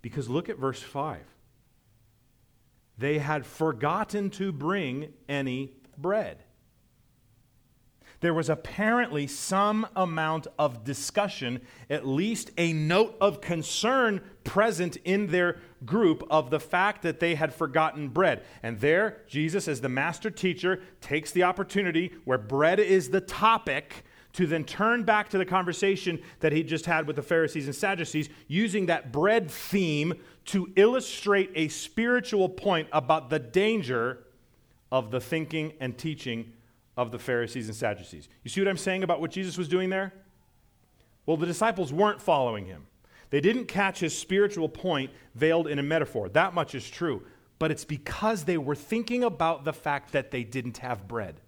Because 0.02 0.28
look 0.28 0.48
at 0.48 0.58
verse 0.58 0.82
5. 0.82 1.20
They 2.98 3.18
had 3.18 3.46
forgotten 3.46 4.30
to 4.30 4.52
bring 4.52 5.12
any 5.28 5.72
bread 5.96 6.44
there 8.20 8.34
was 8.34 8.50
apparently 8.50 9.26
some 9.26 9.86
amount 9.96 10.46
of 10.58 10.84
discussion, 10.84 11.60
at 11.88 12.06
least 12.06 12.50
a 12.58 12.72
note 12.72 13.16
of 13.20 13.40
concern 13.40 14.20
present 14.44 14.96
in 15.04 15.28
their 15.28 15.58
group 15.84 16.22
of 16.30 16.50
the 16.50 16.60
fact 16.60 17.02
that 17.02 17.20
they 17.20 17.34
had 17.34 17.52
forgotten 17.52 18.08
bread. 18.08 18.44
And 18.62 18.80
there, 18.80 19.22
Jesus, 19.26 19.66
as 19.66 19.80
the 19.80 19.88
master 19.88 20.30
teacher, 20.30 20.82
takes 21.00 21.32
the 21.32 21.44
opportunity 21.44 22.12
where 22.24 22.38
bread 22.38 22.78
is 22.78 23.10
the 23.10 23.22
topic 23.22 24.04
to 24.32 24.46
then 24.46 24.64
turn 24.64 25.02
back 25.04 25.28
to 25.30 25.38
the 25.38 25.44
conversation 25.44 26.20
that 26.40 26.52
he 26.52 26.62
just 26.62 26.86
had 26.86 27.06
with 27.06 27.16
the 27.16 27.22
Pharisees 27.22 27.66
and 27.66 27.74
Sadducees, 27.74 28.28
using 28.46 28.86
that 28.86 29.12
bread 29.12 29.50
theme 29.50 30.14
to 30.46 30.72
illustrate 30.76 31.50
a 31.54 31.68
spiritual 31.68 32.48
point 32.48 32.88
about 32.92 33.30
the 33.30 33.38
danger 33.38 34.24
of 34.92 35.10
the 35.10 35.20
thinking 35.20 35.72
and 35.80 35.96
teaching 35.96 36.52
of 36.96 37.10
the 37.10 37.18
Pharisees 37.18 37.66
and 37.66 37.76
Sadducees. 37.76 38.28
You 38.42 38.50
see 38.50 38.60
what 38.60 38.68
I'm 38.68 38.76
saying 38.76 39.02
about 39.02 39.20
what 39.20 39.30
Jesus 39.30 39.56
was 39.56 39.68
doing 39.68 39.90
there? 39.90 40.12
Well, 41.26 41.36
the 41.36 41.46
disciples 41.46 41.92
weren't 41.92 42.20
following 42.20 42.66
him. 42.66 42.86
They 43.30 43.40
didn't 43.40 43.66
catch 43.66 44.00
his 44.00 44.16
spiritual 44.16 44.68
point 44.68 45.10
veiled 45.34 45.68
in 45.68 45.78
a 45.78 45.82
metaphor. 45.82 46.28
That 46.28 46.54
much 46.54 46.74
is 46.74 46.88
true. 46.88 47.22
But 47.58 47.70
it's 47.70 47.84
because 47.84 48.44
they 48.44 48.58
were 48.58 48.74
thinking 48.74 49.22
about 49.22 49.64
the 49.64 49.72
fact 49.72 50.12
that 50.12 50.30
they 50.30 50.44
didn't 50.44 50.78
have 50.78 51.06
bread. 51.06 51.40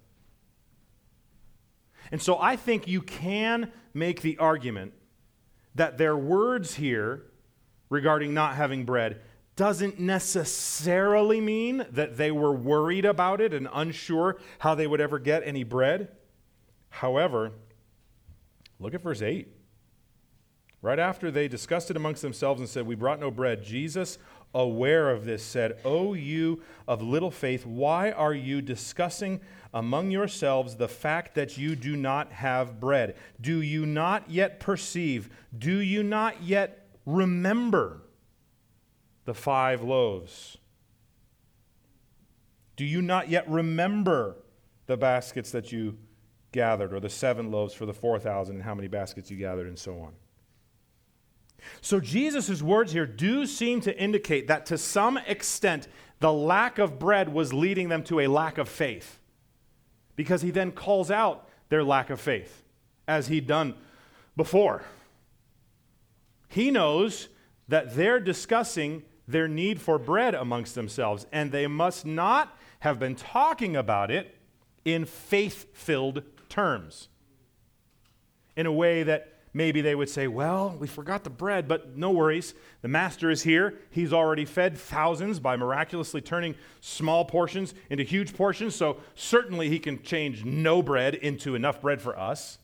And 2.13 2.21
so 2.21 2.39
I 2.39 2.57
think 2.57 2.87
you 2.87 3.01
can 3.01 3.73
make 3.95 4.21
the 4.21 4.39
argument 4.39 4.93
that 5.75 5.97
their 5.97 6.17
words 6.17 6.75
here 6.75 7.25
regarding 7.89 8.35
not 8.35 8.55
having 8.55 8.85
bread 8.85 9.23
doesn't 9.57 9.99
necessarily 9.99 11.41
mean 11.41 11.85
that 11.91 12.17
they 12.17 12.31
were 12.31 12.53
worried 12.53 13.05
about 13.05 13.41
it 13.41 13.53
and 13.53 13.69
unsure 13.73 14.39
how 14.59 14.75
they 14.75 14.87
would 14.87 15.01
ever 15.01 15.19
get 15.19 15.43
any 15.45 15.65
bread. 15.65 16.09
However, 16.91 17.53
look 18.79 18.95
at 18.95 19.03
verse 19.03 19.23
8. 19.23 19.49
Right 20.83 20.99
after 20.99 21.31
they 21.31 21.49
discussed 21.49 21.91
it 21.91 21.97
amongst 21.97 22.23
themselves 22.23 22.61
and 22.61 22.69
said, 22.69 22.87
We 22.87 22.95
brought 22.95 23.21
no 23.21 23.31
bread, 23.31 23.63
Jesus, 23.63 24.19
aware 24.55 25.11
of 25.11 25.25
this, 25.25 25.43
said, 25.43 25.79
O 25.85 26.15
you 26.15 26.63
of 26.87 27.03
little 27.03 27.31
faith, 27.31 27.65
why 27.65 28.11
are 28.11 28.35
you 28.35 28.61
discussing 28.61 29.41
among 29.75 30.11
yourselves 30.11 30.77
the 30.77 30.89
fact 30.89 31.35
that 31.35 31.57
you 31.57 31.75
do 31.77 31.97
not 31.97 32.33
have 32.33 32.79
bread? 32.79 33.17
Do 33.41 33.61
you 33.63 33.87
not 33.87 34.31
yet 34.31 34.61
perceive? 34.61 35.31
Do 35.57 35.79
you 35.79 36.03
not 36.03 36.43
yet 36.43 36.89
remember? 37.07 38.03
the 39.25 39.35
five 39.35 39.83
loaves? 39.83 40.59
Do 42.77 42.85
you 42.85 43.03
not 43.03 43.29
yet 43.29 43.49
remember 43.49 44.37
the 44.87 44.97
baskets 44.97 45.51
that 45.53 45.71
you 45.71 45.99
gathered, 46.51 46.93
or 46.93 47.01
the 47.01 47.09
seven 47.09 47.51
loaves 47.51 47.73
for 47.75 47.87
the 47.87 47.95
4,000, 47.95 48.57
and 48.57 48.65
how 48.65 48.75
many 48.75 48.89
baskets 48.89 49.31
you 49.31 49.37
gathered, 49.37 49.69
and 49.69 49.79
so 49.79 49.99
on? 50.01 50.13
So, 51.81 52.01
Jesus' 52.01 52.63
words 52.63 52.93
here 52.93 53.07
do 53.07 53.47
seem 53.47 53.81
to 53.83 53.99
indicate 53.99 54.49
that 54.49 54.67
to 54.67 54.79
some 54.79 55.19
extent 55.19 55.89
the 56.21 56.33
lack 56.33 56.79
of 56.79 56.99
bread 56.99 57.33
was 57.33 57.53
leading 57.53 57.89
them 57.89 58.03
to 58.05 58.21
a 58.21 58.29
lack 58.29 58.59
of 58.59 58.69
faith. 58.69 59.19
Because 60.15 60.43
he 60.43 60.51
then 60.51 60.73
calls 60.73 61.11
out 61.11 61.49
their 61.69 61.83
lack 61.83 62.11
of 62.11 62.21
faith, 62.21 62.63
as 63.09 63.29
he'd 63.29 63.47
done 63.47 63.75
before. 64.37 64.83
He 66.49 66.71
knows 66.71 67.29
that 67.69 67.97
they're 67.97 68.21
discussing 68.21 69.05
their 69.27 69.49
need 69.49 69.81
for 69.81 69.99
bread 69.99 70.35
amongst 70.35 70.75
themselves, 70.75 71.27
and 71.33 71.51
they 71.51 71.67
must 71.67 72.05
not 72.05 72.57
have 72.81 72.99
been 72.99 73.15
talking 73.15 73.75
about 73.75 74.11
it 74.11 74.37
in 74.85 75.05
faith 75.05 75.67
filled 75.73 76.23
terms. 76.49 77.09
In 78.57 78.67
a 78.67 78.73
way 78.73 79.03
that 79.03 79.32
maybe 79.55 79.81
they 79.81 79.95
would 79.95 80.09
say, 80.09 80.27
Well, 80.27 80.77
we 80.79 80.87
forgot 80.87 81.25
the 81.25 81.31
bread, 81.31 81.69
but 81.69 81.97
no 81.97 82.11
worries. 82.11 82.55
The 82.81 82.89
master 82.89 83.31
is 83.31 83.43
here. 83.43 83.79
He's 83.91 84.13
already 84.13 84.45
fed 84.45 84.77
thousands 84.79 85.41
by 85.41 85.57
miraculously 85.57 86.21
turning 86.21 86.55
small 86.81 87.25
portions 87.25 87.75
into 87.91 88.05
huge 88.05 88.35
portions, 88.35 88.75
so 88.75 88.99
certainly 89.15 89.69
he 89.69 89.79
can 89.79 90.03
change 90.03 90.45
no 90.45 90.83
bread 90.83 91.15
into 91.15 91.55
enough 91.55 91.81
bread 91.81 92.01
for 92.01 92.19
us. 92.19 92.59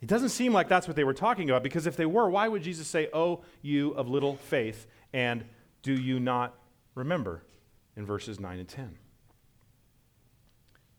It 0.00 0.08
doesn't 0.08 0.28
seem 0.28 0.52
like 0.52 0.68
that's 0.68 0.86
what 0.86 0.96
they 0.96 1.04
were 1.04 1.14
talking 1.14 1.48
about 1.48 1.62
because 1.62 1.86
if 1.86 1.96
they 1.96 2.06
were, 2.06 2.28
why 2.28 2.48
would 2.48 2.62
Jesus 2.62 2.86
say, 2.86 3.08
Oh, 3.12 3.42
you 3.62 3.90
of 3.92 4.08
little 4.08 4.36
faith? 4.36 4.86
And 5.12 5.44
do 5.82 5.94
you 5.94 6.20
not 6.20 6.54
remember 6.94 7.42
in 7.96 8.04
verses 8.04 8.38
9 8.38 8.58
and 8.58 8.68
10? 8.68 8.98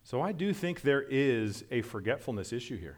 So 0.03 0.21
I 0.21 0.31
do 0.31 0.53
think 0.53 0.81
there 0.81 1.01
is 1.01 1.65
a 1.69 1.81
forgetfulness 1.81 2.53
issue 2.53 2.77
here. 2.77 2.97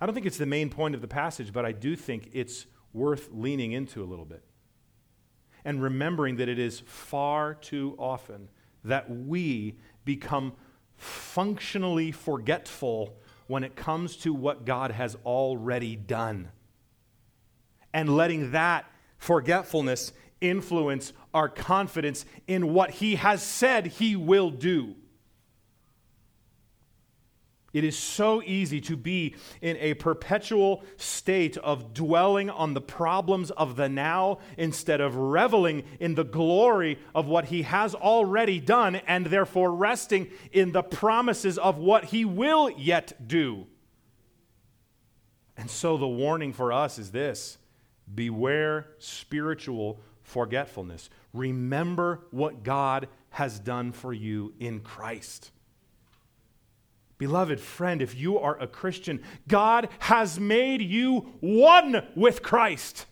I 0.00 0.06
don't 0.06 0.14
think 0.14 0.26
it's 0.26 0.38
the 0.38 0.46
main 0.46 0.70
point 0.70 0.94
of 0.94 1.00
the 1.00 1.08
passage, 1.08 1.52
but 1.52 1.64
I 1.64 1.72
do 1.72 1.96
think 1.96 2.30
it's 2.32 2.66
worth 2.92 3.28
leaning 3.32 3.72
into 3.72 4.02
a 4.02 4.06
little 4.06 4.24
bit 4.24 4.42
and 5.64 5.82
remembering 5.82 6.36
that 6.36 6.48
it 6.48 6.58
is 6.58 6.80
far 6.80 7.54
too 7.54 7.94
often 7.98 8.48
that 8.84 9.10
we 9.10 9.76
become 10.04 10.52
functionally 10.96 12.12
forgetful 12.12 13.16
when 13.48 13.64
it 13.64 13.76
comes 13.76 14.16
to 14.16 14.32
what 14.32 14.64
God 14.64 14.92
has 14.92 15.16
already 15.24 15.96
done. 15.96 16.50
And 17.92 18.16
letting 18.16 18.52
that 18.52 18.84
forgetfulness 19.16 20.12
influence 20.40 21.12
our 21.34 21.48
confidence 21.48 22.24
in 22.46 22.72
what 22.72 22.90
He 22.92 23.16
has 23.16 23.42
said 23.42 23.86
He 23.86 24.16
will 24.16 24.50
do. 24.50 24.94
It 27.72 27.84
is 27.84 27.98
so 27.98 28.42
easy 28.42 28.80
to 28.82 28.96
be 28.96 29.34
in 29.60 29.76
a 29.76 29.94
perpetual 29.94 30.82
state 30.96 31.58
of 31.58 31.92
dwelling 31.92 32.48
on 32.48 32.72
the 32.72 32.80
problems 32.80 33.50
of 33.50 33.76
the 33.76 33.90
now 33.90 34.38
instead 34.56 35.02
of 35.02 35.16
reveling 35.16 35.84
in 36.00 36.14
the 36.14 36.24
glory 36.24 36.98
of 37.14 37.26
what 37.26 37.46
He 37.46 37.62
has 37.62 37.94
already 37.94 38.58
done 38.58 38.96
and 38.96 39.26
therefore 39.26 39.74
resting 39.74 40.28
in 40.50 40.72
the 40.72 40.82
promises 40.82 41.58
of 41.58 41.76
what 41.76 42.04
He 42.04 42.24
will 42.24 42.70
yet 42.70 43.28
do. 43.28 43.66
And 45.58 45.70
so 45.70 45.98
the 45.98 46.08
warning 46.08 46.54
for 46.54 46.72
us 46.72 46.98
is 46.98 47.10
this 47.10 47.58
beware 48.14 48.86
spiritual 48.98 50.00
forgetfulness. 50.22 51.10
Remember 51.34 52.20
what 52.30 52.62
God 52.62 53.08
has 53.30 53.58
done 53.58 53.92
for 53.92 54.14
you 54.14 54.54
in 54.58 54.80
Christ. 54.80 55.50
Beloved 57.18 57.60
friend, 57.60 58.00
if 58.00 58.14
you 58.14 58.38
are 58.38 58.58
a 58.60 58.68
Christian, 58.68 59.20
God 59.48 59.88
has 59.98 60.38
made 60.38 60.80
you 60.80 61.32
one 61.40 62.06
with 62.14 62.42
Christ. 62.42 63.06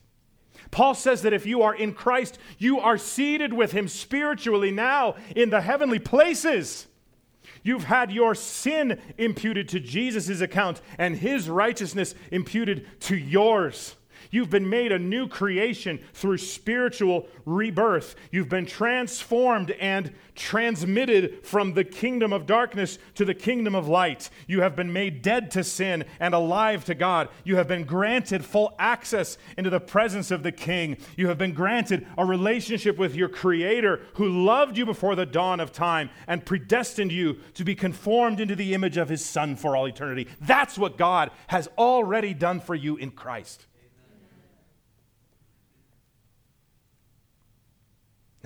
Paul 0.71 0.95
says 0.95 1.23
that 1.23 1.33
if 1.33 1.45
you 1.45 1.62
are 1.62 1.75
in 1.75 1.92
Christ, 1.92 2.38
you 2.59 2.79
are 2.79 2.99
seated 2.99 3.53
with 3.53 3.73
him 3.73 3.88
spiritually 3.88 4.71
now 4.71 5.16
in 5.35 5.51
the 5.51 5.61
heavenly 5.61 5.99
places. 5.99 6.87
You've 7.62 7.85
had 7.85 8.12
your 8.12 8.37
sin 8.37 9.01
imputed 9.19 9.69
to 9.71 9.81
Jesus' 9.81 10.40
account 10.40 10.81
and 10.99 11.16
his 11.16 11.51
righteousness 11.51 12.14
imputed 12.31 12.87
to 13.01 13.16
yours. 13.16 13.97
You've 14.31 14.51
been 14.51 14.69
made 14.69 14.93
a 14.93 14.99
new 14.99 15.29
creation 15.29 16.01
through 16.12 16.39
spiritual 16.39 17.29
rebirth. 17.45 18.17
You've 18.31 18.49
been 18.49 18.67
transformed 18.67 19.71
and 19.73 20.12
transmitted 20.35 21.45
from 21.45 21.75
the 21.75 21.85
kingdom 21.85 22.33
of 22.33 22.47
darkness 22.47 22.99
to 23.15 23.25
the 23.25 23.35
kingdom 23.35 23.75
of 23.75 23.89
light. 23.89 24.31
You 24.47 24.61
have 24.61 24.77
been 24.77 24.93
made 24.93 25.23
dead 25.23 25.51
to 25.53 25.65
sin 25.65 26.05
and 26.21 26.35
alive 26.35 26.85
to 26.87 26.95
God. 26.95 27.29
You 27.45 27.57
have 27.57 27.69
been 27.69 27.85
granted 27.85 28.45
full 28.45 28.75
access 28.79 29.39
into 29.57 29.71
the 29.71 29.81
presence 29.81 30.31
of 30.31 30.43
the 30.43 30.53
King. 30.53 30.97
You 31.17 31.29
have 31.29 31.39
been 31.39 31.53
granted 31.53 32.07
a 32.19 32.25
relationship 32.25 32.99
with 32.99 33.15
your 33.15 33.29
Creator 33.29 34.01
who 34.15 34.45
loved 34.45 34.77
you 34.77 34.87
before 34.87 35.15
the 35.15 35.27
dawn 35.27 35.61
of 35.61 35.73
time 35.73 36.11
and 36.27 36.45
predestined 36.45 37.12
you 37.12 37.39
to 37.55 37.65
be 37.65 37.75
conformed 37.75 38.41
into 38.41 38.57
the 38.57 38.75
image 38.75 38.97
of 38.97 39.09
His 39.09 39.25
Son 39.25 39.57
for 39.57 39.77
all 39.77 39.87
eternity. 39.87 40.29
That's 40.41 40.79
what 40.79 40.99
God 40.99 41.31
has 41.49 41.69
already 41.79 42.35
done 42.35 42.61
for 42.61 42.75
you 42.75 42.97
in 42.97 43.11
Christ. 43.11 43.67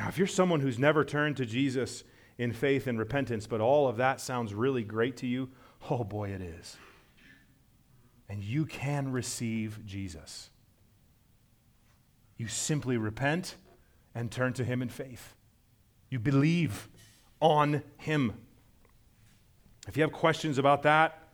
Now, 0.00 0.08
if 0.08 0.16
you're 0.16 0.26
someone 0.26 0.60
who's 0.60 0.78
never 0.78 1.04
turned 1.04 1.36
to 1.36 1.44
Jesus 1.44 2.04
in 2.38 2.54
faith 2.54 2.86
and 2.86 2.98
repentance, 2.98 3.46
but 3.46 3.60
all 3.60 3.86
of 3.86 3.98
that 3.98 4.18
sounds 4.18 4.54
really 4.54 4.82
great 4.82 5.18
to 5.18 5.26
you, 5.26 5.50
oh 5.90 6.04
boy, 6.04 6.30
it 6.30 6.40
is. 6.40 6.78
And 8.26 8.42
you 8.42 8.64
can 8.64 9.12
receive 9.12 9.84
Jesus. 9.84 10.48
You 12.38 12.48
simply 12.48 12.96
repent 12.96 13.56
and 14.14 14.30
turn 14.30 14.54
to 14.54 14.64
Him 14.64 14.80
in 14.80 14.88
faith. 14.88 15.34
You 16.08 16.18
believe 16.18 16.88
on 17.38 17.82
Him. 17.98 18.32
If 19.86 19.98
you 19.98 20.02
have 20.02 20.12
questions 20.12 20.56
about 20.56 20.82
that, 20.84 21.28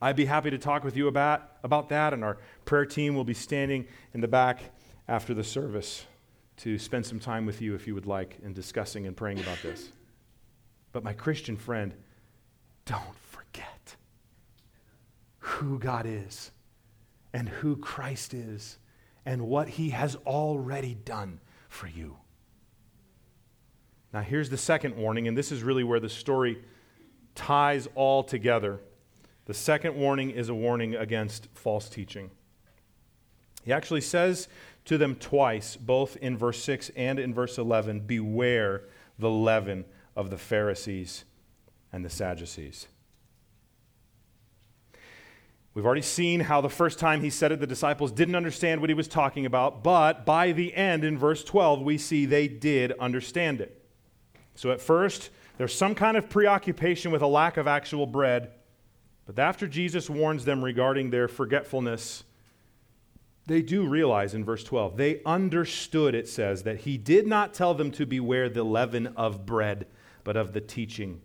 I'd 0.00 0.14
be 0.14 0.26
happy 0.26 0.50
to 0.50 0.58
talk 0.58 0.84
with 0.84 0.96
you 0.96 1.08
about, 1.08 1.50
about 1.64 1.88
that, 1.88 2.14
and 2.14 2.22
our 2.22 2.38
prayer 2.64 2.86
team 2.86 3.16
will 3.16 3.24
be 3.24 3.34
standing 3.34 3.88
in 4.12 4.20
the 4.20 4.28
back 4.28 4.60
after 5.08 5.34
the 5.34 5.42
service 5.42 6.06
to 6.58 6.78
spend 6.78 7.04
some 7.04 7.18
time 7.18 7.46
with 7.46 7.60
you 7.60 7.74
if 7.74 7.86
you 7.86 7.94
would 7.94 8.06
like 8.06 8.38
in 8.42 8.52
discussing 8.52 9.06
and 9.06 9.16
praying 9.16 9.40
about 9.40 9.58
this. 9.62 9.90
But 10.92 11.02
my 11.02 11.12
Christian 11.12 11.56
friend, 11.56 11.94
don't 12.84 13.16
forget 13.30 13.96
who 15.38 15.78
God 15.78 16.06
is 16.06 16.52
and 17.32 17.48
who 17.48 17.76
Christ 17.76 18.34
is 18.34 18.78
and 19.26 19.42
what 19.42 19.68
he 19.68 19.90
has 19.90 20.16
already 20.26 20.94
done 20.94 21.40
for 21.68 21.88
you. 21.88 22.16
Now, 24.12 24.20
here's 24.20 24.48
the 24.48 24.56
second 24.56 24.96
warning, 24.96 25.26
and 25.26 25.36
this 25.36 25.50
is 25.50 25.64
really 25.64 25.82
where 25.82 25.98
the 25.98 26.08
story 26.08 26.62
ties 27.34 27.88
all 27.96 28.22
together. 28.22 28.80
The 29.46 29.54
second 29.54 29.96
warning 29.96 30.30
is 30.30 30.48
a 30.48 30.54
warning 30.54 30.94
against 30.94 31.48
false 31.54 31.88
teaching. 31.88 32.30
He 33.64 33.72
actually 33.72 34.02
says 34.02 34.48
to 34.84 34.98
them 34.98 35.14
twice, 35.16 35.76
both 35.76 36.16
in 36.16 36.36
verse 36.36 36.62
6 36.62 36.90
and 36.96 37.18
in 37.18 37.32
verse 37.32 37.58
11 37.58 38.00
Beware 38.00 38.82
the 39.18 39.30
leaven 39.30 39.84
of 40.16 40.30
the 40.30 40.38
Pharisees 40.38 41.24
and 41.92 42.04
the 42.04 42.10
Sadducees. 42.10 42.88
We've 45.74 45.84
already 45.84 46.02
seen 46.02 46.40
how 46.40 46.60
the 46.60 46.68
first 46.68 47.00
time 47.00 47.20
he 47.20 47.30
said 47.30 47.50
it, 47.50 47.58
the 47.58 47.66
disciples 47.66 48.12
didn't 48.12 48.36
understand 48.36 48.80
what 48.80 48.90
he 48.90 48.94
was 48.94 49.08
talking 49.08 49.44
about, 49.44 49.82
but 49.82 50.24
by 50.24 50.52
the 50.52 50.72
end, 50.74 51.02
in 51.02 51.18
verse 51.18 51.42
12, 51.42 51.82
we 51.82 51.98
see 51.98 52.26
they 52.26 52.46
did 52.46 52.92
understand 53.00 53.60
it. 53.60 53.84
So 54.54 54.70
at 54.70 54.80
first, 54.80 55.30
there's 55.58 55.74
some 55.74 55.96
kind 55.96 56.16
of 56.16 56.28
preoccupation 56.28 57.10
with 57.10 57.22
a 57.22 57.26
lack 57.26 57.56
of 57.56 57.66
actual 57.66 58.06
bread, 58.06 58.52
but 59.26 59.36
after 59.38 59.66
Jesus 59.66 60.08
warns 60.08 60.44
them 60.44 60.62
regarding 60.62 61.10
their 61.10 61.26
forgetfulness, 61.26 62.22
they 63.46 63.60
do 63.60 63.86
realize 63.86 64.34
in 64.34 64.44
verse 64.44 64.64
12, 64.64 64.96
they 64.96 65.20
understood, 65.26 66.14
it 66.14 66.28
says, 66.28 66.62
that 66.62 66.80
he 66.80 66.96
did 66.96 67.26
not 67.26 67.52
tell 67.52 67.74
them 67.74 67.90
to 67.92 68.06
beware 68.06 68.48
the 68.48 68.64
leaven 68.64 69.08
of 69.08 69.44
bread, 69.44 69.86
but 70.22 70.36
of 70.36 70.52
the 70.52 70.60
teaching 70.60 71.20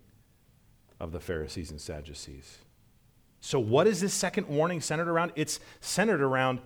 of 1.00 1.12
the 1.12 1.20
Pharisees 1.20 1.72
and 1.72 1.80
Sadducees. 1.80 2.58
So, 3.42 3.58
what 3.60 3.88
is 3.88 4.02
this 4.02 4.14
second 4.14 4.48
warning 4.48 4.82
centered 4.82 5.08
around? 5.08 5.32
It's 5.38 5.62
centered 5.80 6.22
around 6.22 6.60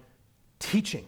teaching, 0.57 1.07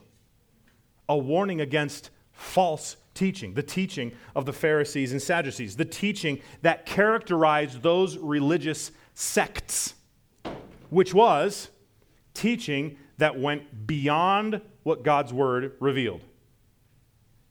a 1.09 1.17
warning 1.17 1.59
against 1.59 2.11
false 2.31 2.97
teaching, 3.15 3.55
the 3.55 3.63
teaching 3.63 4.11
of 4.35 4.45
the 4.45 4.53
Pharisees 4.53 5.11
and 5.11 5.21
Sadducees, 5.21 5.75
the 5.75 5.85
teaching 5.85 6.39
that 6.61 6.85
characterized 6.85 7.81
those 7.81 8.17
religious 8.19 8.91
sects, 9.15 9.95
which 10.89 11.15
was 11.15 11.69
teaching 12.35 12.97
that 13.17 13.39
went 13.39 13.87
beyond 13.87 14.61
what 14.83 15.03
God's 15.03 15.33
word 15.33 15.73
revealed. 15.79 16.21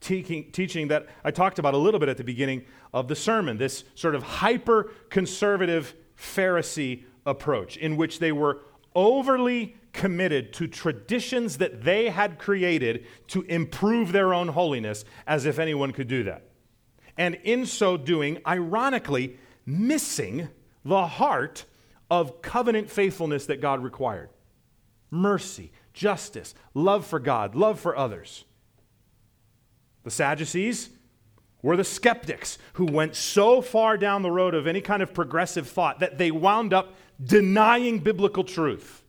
Teaching, 0.01 0.51
teaching 0.53 0.89
that 0.89 1.07
I 1.25 1.31
talked 1.31 1.59
about 1.59 1.75
a 1.75 1.79
little 1.79 1.99
bit 1.99 2.09
at 2.09 2.19
the 2.19 2.25
beginning 2.25 2.65
of 2.93 3.09
the 3.09 3.17
sermon, 3.17 3.57
this 3.57 3.85
sort 3.95 4.15
of 4.15 4.23
hyper 4.23 4.93
conservative 5.09 5.95
Pharisee 6.17 7.05
approach, 7.25 7.77
in 7.77 7.97
which 7.97 8.19
they 8.19 8.31
were 8.31 8.61
overly 8.95 9.77
committed 9.93 10.53
to 10.53 10.67
traditions 10.67 11.59
that 11.59 11.83
they 11.83 12.11
had 12.11 12.39
created 12.39 13.07
to 13.29 13.43
improve 13.43 14.13
their 14.13 14.35
own 14.35 14.49
holiness, 14.49 15.05
as 15.27 15.47
if 15.47 15.59
anyone 15.59 15.93
could 15.93 16.09
do 16.09 16.25
that. 16.25 16.45
And 17.17 17.37
in 17.45 17.65
so 17.65 17.97
doing, 17.97 18.39
ironically, 18.47 19.39
missing 19.65 20.49
the 20.85 21.07
heart 21.07 21.65
of 22.11 22.43
covenant 22.43 22.91
faithfulness 22.91 23.47
that 23.47 23.61
God 23.61 23.83
required 23.83 24.29
mercy, 25.15 25.73
justice, 25.93 26.55
love 26.75 27.07
for 27.07 27.19
God, 27.19 27.55
love 27.55 27.81
for 27.81 27.97
others. 27.97 28.45
The 30.03 30.11
Sadducees 30.11 30.91
were 31.63 31.77
the 31.77 31.85
skeptics 31.85 32.59
who 32.75 32.85
went 32.85 33.17
so 33.17 33.63
far 33.63 33.97
down 33.97 34.21
the 34.23 34.31
road 34.31 34.55
of 34.55 34.67
any 34.67 34.83
kind 34.83 35.03
of 35.03 35.15
progressive 35.15 35.67
thought 35.67 36.01
that 36.01 36.19
they 36.19 36.31
wound 36.31 36.75
up 36.75 36.95
denying 37.25 38.01
biblical 38.01 38.45
truth, 38.45 39.03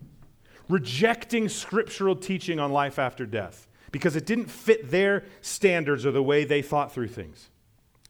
rejecting 0.70 1.50
scriptural 1.50 2.15
teaching 2.15 2.60
on 2.60 2.72
life 2.72 2.98
after 2.98 3.26
death 3.26 3.68
because 3.91 4.15
it 4.15 4.26
didn't 4.26 4.50
fit 4.50 4.89
their 4.89 5.24
standards 5.41 6.06
or 6.06 6.12
the 6.12 6.24
way 6.24 6.44
they 6.44 6.62
thought 6.62 6.94
through 6.94 7.08
things. 7.08 7.50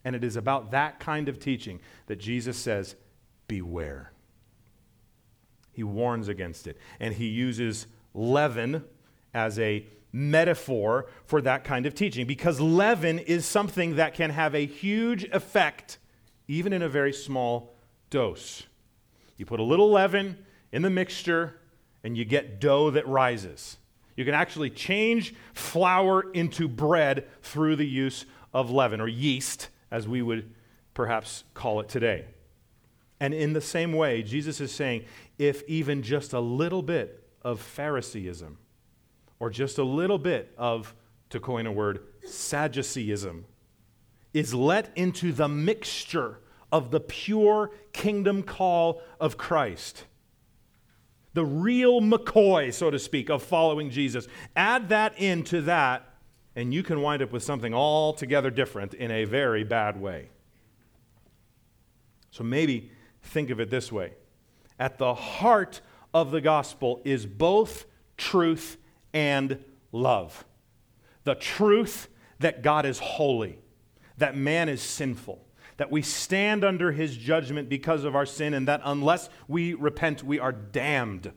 And 0.03 0.15
it 0.15 0.23
is 0.23 0.35
about 0.35 0.71
that 0.71 0.99
kind 0.99 1.27
of 1.27 1.39
teaching 1.39 1.79
that 2.05 2.17
Jesus 2.19 2.57
says, 2.57 2.95
Beware. 3.47 4.11
He 5.73 5.83
warns 5.83 6.27
against 6.27 6.67
it. 6.67 6.77
And 6.99 7.13
he 7.13 7.27
uses 7.27 7.87
leaven 8.15 8.83
as 9.33 9.59
a 9.59 9.85
metaphor 10.11 11.07
for 11.25 11.41
that 11.41 11.65
kind 11.65 11.85
of 11.85 11.93
teaching 11.93 12.25
because 12.25 12.61
leaven 12.61 13.19
is 13.19 13.45
something 13.45 13.97
that 13.97 14.13
can 14.13 14.29
have 14.29 14.55
a 14.55 14.65
huge 14.65 15.25
effect 15.25 15.97
even 16.47 16.71
in 16.71 16.81
a 16.81 16.89
very 16.89 17.11
small 17.11 17.75
dose. 18.09 18.63
You 19.35 19.45
put 19.45 19.59
a 19.59 19.63
little 19.63 19.91
leaven 19.91 20.37
in 20.71 20.81
the 20.81 20.89
mixture 20.89 21.59
and 22.03 22.17
you 22.17 22.23
get 22.23 22.61
dough 22.61 22.91
that 22.91 23.07
rises. 23.07 23.77
You 24.15 24.23
can 24.23 24.33
actually 24.33 24.69
change 24.69 25.35
flour 25.53 26.31
into 26.31 26.69
bread 26.69 27.27
through 27.41 27.75
the 27.75 27.87
use 27.87 28.25
of 28.53 28.71
leaven 28.71 29.01
or 29.01 29.07
yeast, 29.07 29.67
as 29.91 30.07
we 30.07 30.21
would 30.21 30.53
perhaps 30.93 31.43
call 31.53 31.81
it 31.81 31.89
today. 31.89 32.25
And 33.19 33.33
in 33.33 33.53
the 33.53 33.61
same 33.61 33.91
way, 33.91 34.23
Jesus 34.23 34.61
is 34.61 34.71
saying 34.71 35.03
if 35.37 35.63
even 35.67 36.01
just 36.01 36.31
a 36.31 36.39
little 36.39 36.81
bit 36.81 37.24
of 37.45 37.61
Phariseeism 37.61 38.57
or 39.39 39.49
just 39.49 39.77
a 39.77 39.83
little 39.83 40.17
bit 40.17 40.51
of, 40.57 40.95
to 41.29 41.39
coin 41.39 41.67
a 41.67 41.71
word, 41.71 41.99
Sadduceeism 42.25 43.45
is 44.33 44.53
let 44.53 44.91
into 44.95 45.31
the 45.31 45.47
mixture 45.47 46.39
of 46.71 46.91
the 46.91 46.99
pure 46.99 47.71
kingdom 47.93 48.41
call 48.43 49.01
of 49.19 49.37
Christ, 49.37 50.05
the 51.33 51.45
real 51.45 52.01
McCoy, 52.01 52.73
so 52.73 52.89
to 52.89 52.97
speak, 52.97 53.29
of 53.29 53.43
following 53.43 53.91
Jesus. 53.91 54.27
Add 54.55 54.89
that 54.89 55.17
into 55.19 55.61
that, 55.61 56.09
and 56.55 56.73
you 56.73 56.81
can 56.81 57.01
wind 57.01 57.21
up 57.21 57.31
with 57.31 57.43
something 57.43 57.73
altogether 57.73 58.49
different 58.49 58.93
in 58.93 59.11
a 59.11 59.25
very 59.25 59.63
bad 59.63 60.01
way. 60.01 60.29
So 62.31 62.43
maybe 62.43 62.91
think 63.21 63.51
of 63.51 63.59
it 63.59 63.69
this 63.69 63.91
way 63.91 64.13
at 64.79 64.97
the 64.97 65.13
heart 65.13 65.81
of 66.15 66.31
the 66.31 66.39
gospel 66.39 67.01
is 67.03 67.25
both 67.25 67.85
truth 68.15 68.77
and 69.13 69.61
love. 69.91 70.45
The 71.25 71.35
truth 71.35 72.07
that 72.39 72.63
God 72.63 72.85
is 72.85 72.99
holy, 72.99 73.59
that 74.17 74.37
man 74.37 74.69
is 74.69 74.81
sinful, 74.81 75.45
that 75.75 75.91
we 75.91 76.01
stand 76.01 76.63
under 76.63 76.93
his 76.93 77.17
judgment 77.17 77.67
because 77.67 78.05
of 78.05 78.15
our 78.15 78.25
sin, 78.25 78.53
and 78.53 78.65
that 78.65 78.79
unless 78.85 79.29
we 79.49 79.73
repent, 79.73 80.23
we 80.23 80.39
are 80.39 80.53
damned. 80.53 81.33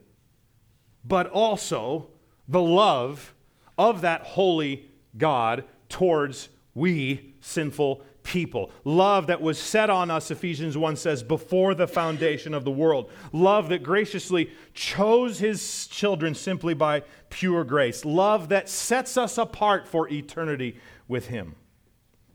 But 1.04 1.26
also 1.26 2.10
the 2.46 2.62
love 2.62 3.34
of 3.76 4.02
that 4.02 4.22
holy 4.22 4.88
God 5.16 5.64
towards 5.88 6.50
we 6.72 7.34
sinful 7.40 8.04
people. 8.28 8.70
Love 8.84 9.26
that 9.28 9.40
was 9.40 9.58
set 9.58 9.88
on 9.88 10.10
us, 10.10 10.30
Ephesians 10.30 10.76
1 10.76 10.96
says, 10.96 11.22
before 11.22 11.74
the 11.74 11.88
foundation 11.88 12.52
of 12.52 12.62
the 12.62 12.70
world. 12.70 13.10
Love 13.32 13.70
that 13.70 13.82
graciously 13.82 14.50
chose 14.74 15.38
his 15.38 15.86
children 15.86 16.34
simply 16.34 16.74
by 16.74 17.02
pure 17.30 17.64
grace. 17.64 18.04
Love 18.04 18.50
that 18.50 18.68
sets 18.68 19.16
us 19.16 19.38
apart 19.38 19.88
for 19.88 20.06
eternity 20.10 20.78
with 21.08 21.28
him. 21.28 21.54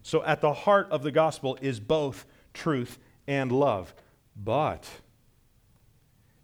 So, 0.01 0.23
at 0.23 0.41
the 0.41 0.51
heart 0.51 0.87
of 0.89 1.03
the 1.03 1.11
gospel 1.11 1.57
is 1.61 1.79
both 1.79 2.25
truth 2.53 2.97
and 3.27 3.51
love. 3.51 3.93
But 4.35 4.89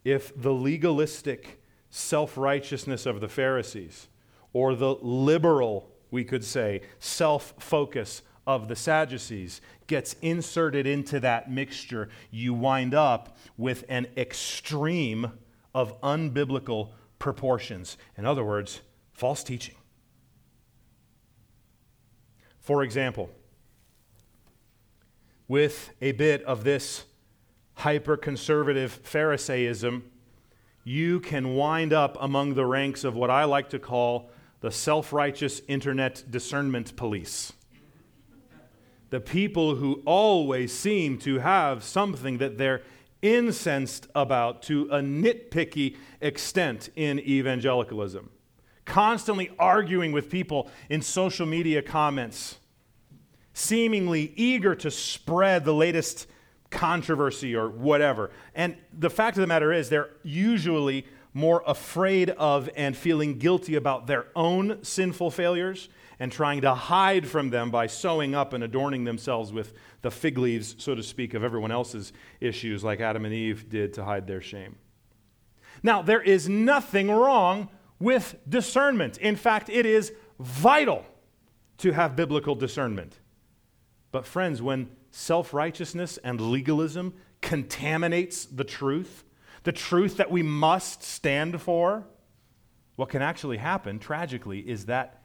if 0.06 0.32
the 0.40 0.54
legalistic 0.54 1.62
self 1.90 2.38
righteousness 2.38 3.08
of 3.08 3.20
the 3.20 3.28
Pharisees, 3.28 4.10
or 4.54 4.76
the 4.76 4.94
liberal, 5.02 5.92
we 6.12 6.24
could 6.24 6.44
say, 6.44 6.82
self 7.00 7.56
focus 7.58 8.22
of 8.50 8.68
the 8.68 8.76
Sadducees 8.76 9.62
gets 9.86 10.16
inserted 10.24 10.88
into 10.88 11.20
that 11.20 11.52
mixture, 11.52 12.10
you 12.32 12.52
wind 12.52 12.96
up 12.96 13.38
with 13.58 13.84
an 13.88 14.08
extreme 14.18 15.34
of 15.76 16.02
unbiblical 16.02 16.90
proportions. 17.20 17.96
In 18.18 18.26
other 18.26 18.44
words, 18.44 18.82
false 19.14 19.44
teaching. 19.44 19.76
For 22.60 22.82
example, 22.82 23.30
with 25.48 25.92
a 26.02 26.14
bit 26.14 26.44
of 26.46 26.64
this 26.64 27.04
hyper 27.76 28.18
conservative 28.18 29.00
Pharisaism, 29.04 30.02
you 30.84 31.20
can 31.20 31.54
wind 31.54 31.94
up 31.94 32.18
among 32.20 32.56
the 32.56 32.66
ranks 32.66 33.04
of 33.04 33.16
what 33.16 33.30
I 33.30 33.44
like 33.44 33.70
to 33.70 33.78
call 33.78 34.32
the 34.62 34.72
self 34.72 35.14
righteous 35.14 35.62
internet 35.68 36.24
discernment 36.32 36.96
police 36.96 37.54
the 39.10 39.20
people 39.20 39.76
who 39.76 40.02
always 40.06 40.72
seem 40.72 41.18
to 41.20 41.40
have 41.40 41.84
something 41.84 42.38
that 42.38 42.58
they're 42.58 42.82
incensed 43.22 44.08
about 44.16 44.62
to 44.64 44.84
a 44.92 45.00
nitpicky 45.00 45.96
extent 46.22 46.90
in 46.96 47.20
evangelicalism. 47.20 48.30
Constantly 48.86 49.52
arguing 49.60 50.12
with 50.12 50.30
people 50.30 50.70
in 50.90 51.02
social 51.02 51.46
media 51.46 51.82
comments, 51.82 52.58
seemingly 53.54 54.34
eager 54.36 54.74
to 54.76 54.90
spread 54.90 55.66
the 55.66 55.74
latest 55.74 56.28
controversy 56.70 57.56
or 57.56 57.70
whatever. 57.70 58.32
And 58.56 58.78
the 58.98 59.10
fact 59.10 59.38
of 59.38 59.42
the 59.42 59.48
matter 59.48 59.74
is, 59.74 59.90
they're 59.90 60.12
usually 60.24 61.06
more 61.34 61.64
afraid 61.68 62.30
of 62.32 62.70
and 62.76 62.96
feeling 62.96 63.38
guilty 63.38 63.76
about 63.76 64.08
their 64.08 64.28
own 64.36 64.84
sinful 64.84 65.32
failures 65.32 65.90
and 66.20 66.32
trying 66.32 66.62
to 66.62 66.74
hide 66.74 67.26
from 67.28 67.50
them 67.50 67.72
by 67.72 67.88
sewing 67.88 68.36
up 68.36 68.54
and 68.54 68.64
adorning 68.64 69.06
themselves 69.06 69.54
with 69.54 69.74
the 70.02 70.12
fig 70.12 70.38
leaves, 70.38 70.76
so 70.78 70.94
to 70.94 71.02
speak, 71.02 71.34
of 71.34 71.44
everyone 71.44 71.72
else's 71.72 72.12
issues, 72.42 72.84
like 72.84 73.00
Adam 73.00 73.26
and 73.26 73.34
Eve 73.34 73.70
did 73.70 73.94
to 73.94 74.04
hide 74.04 74.28
their 74.28 74.42
shame. 74.42 74.76
Now, 75.82 76.02
there 76.02 76.22
is 76.22 76.50
nothing 76.50 77.10
wrong 77.10 77.70
with 78.00 78.36
discernment. 78.48 79.18
In 79.18 79.36
fact, 79.36 79.70
it 79.70 79.86
is 79.86 80.12
vital 80.40 81.06
to 81.78 81.92
have 81.92 82.16
biblical 82.16 82.56
discernment. 82.56 83.20
But, 84.12 84.26
friends, 84.26 84.62
when 84.62 84.90
self 85.12 85.54
righteousness 85.54 86.18
and 86.24 86.40
legalism 86.42 87.14
contaminates 87.42 88.46
the 88.46 88.64
truth, 88.64 89.24
the 89.64 89.72
truth 89.72 90.18
that 90.18 90.32
we 90.32 90.44
must 90.44 91.04
stand 91.04 91.62
for, 91.62 92.06
what 92.96 93.10
can 93.10 93.22
actually 93.22 93.58
happen, 93.58 94.00
tragically, 94.00 94.60
is 94.60 94.86
that 94.88 95.19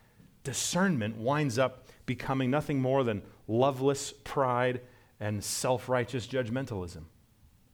discernment 0.45 1.17
winds 1.17 1.59
up 1.59 1.87
becoming 2.07 2.51
nothing 2.51 2.81
more 2.81 3.03
than 3.03 3.23
loveless 3.49 4.13
pride 4.25 4.81
and 5.19 5.43
self 5.43 5.89
righteous 5.89 6.27
judgmentalism. 6.27 7.05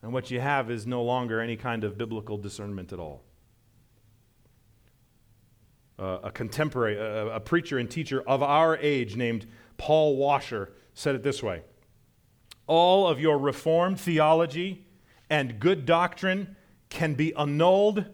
And 0.02 0.12
what 0.12 0.30
you 0.30 0.40
have 0.40 0.70
is 0.70 0.86
no 0.86 1.02
longer 1.02 1.40
any 1.40 1.56
kind 1.56 1.84
of 1.84 1.98
biblical 1.98 2.38
discernment 2.38 2.92
at 2.92 2.98
all. 2.98 3.22
Uh, 5.98 6.20
a 6.24 6.30
contemporary, 6.30 6.96
a, 6.96 7.26
a 7.34 7.40
preacher 7.40 7.78
and 7.78 7.90
teacher 7.90 8.22
of 8.22 8.42
our 8.42 8.78
age 8.78 9.16
named 9.16 9.46
Paul 9.76 10.16
Washer 10.16 10.72
said 10.94 11.14
it 11.14 11.22
this 11.22 11.42
way 11.42 11.62
All 12.66 13.06
of 13.06 13.20
your 13.20 13.38
Reformed 13.38 14.00
theology 14.00 14.86
and 15.28 15.60
good 15.60 15.84
doctrine 15.84 16.56
can 16.88 17.14
be 17.14 17.34
annulled 17.34 18.06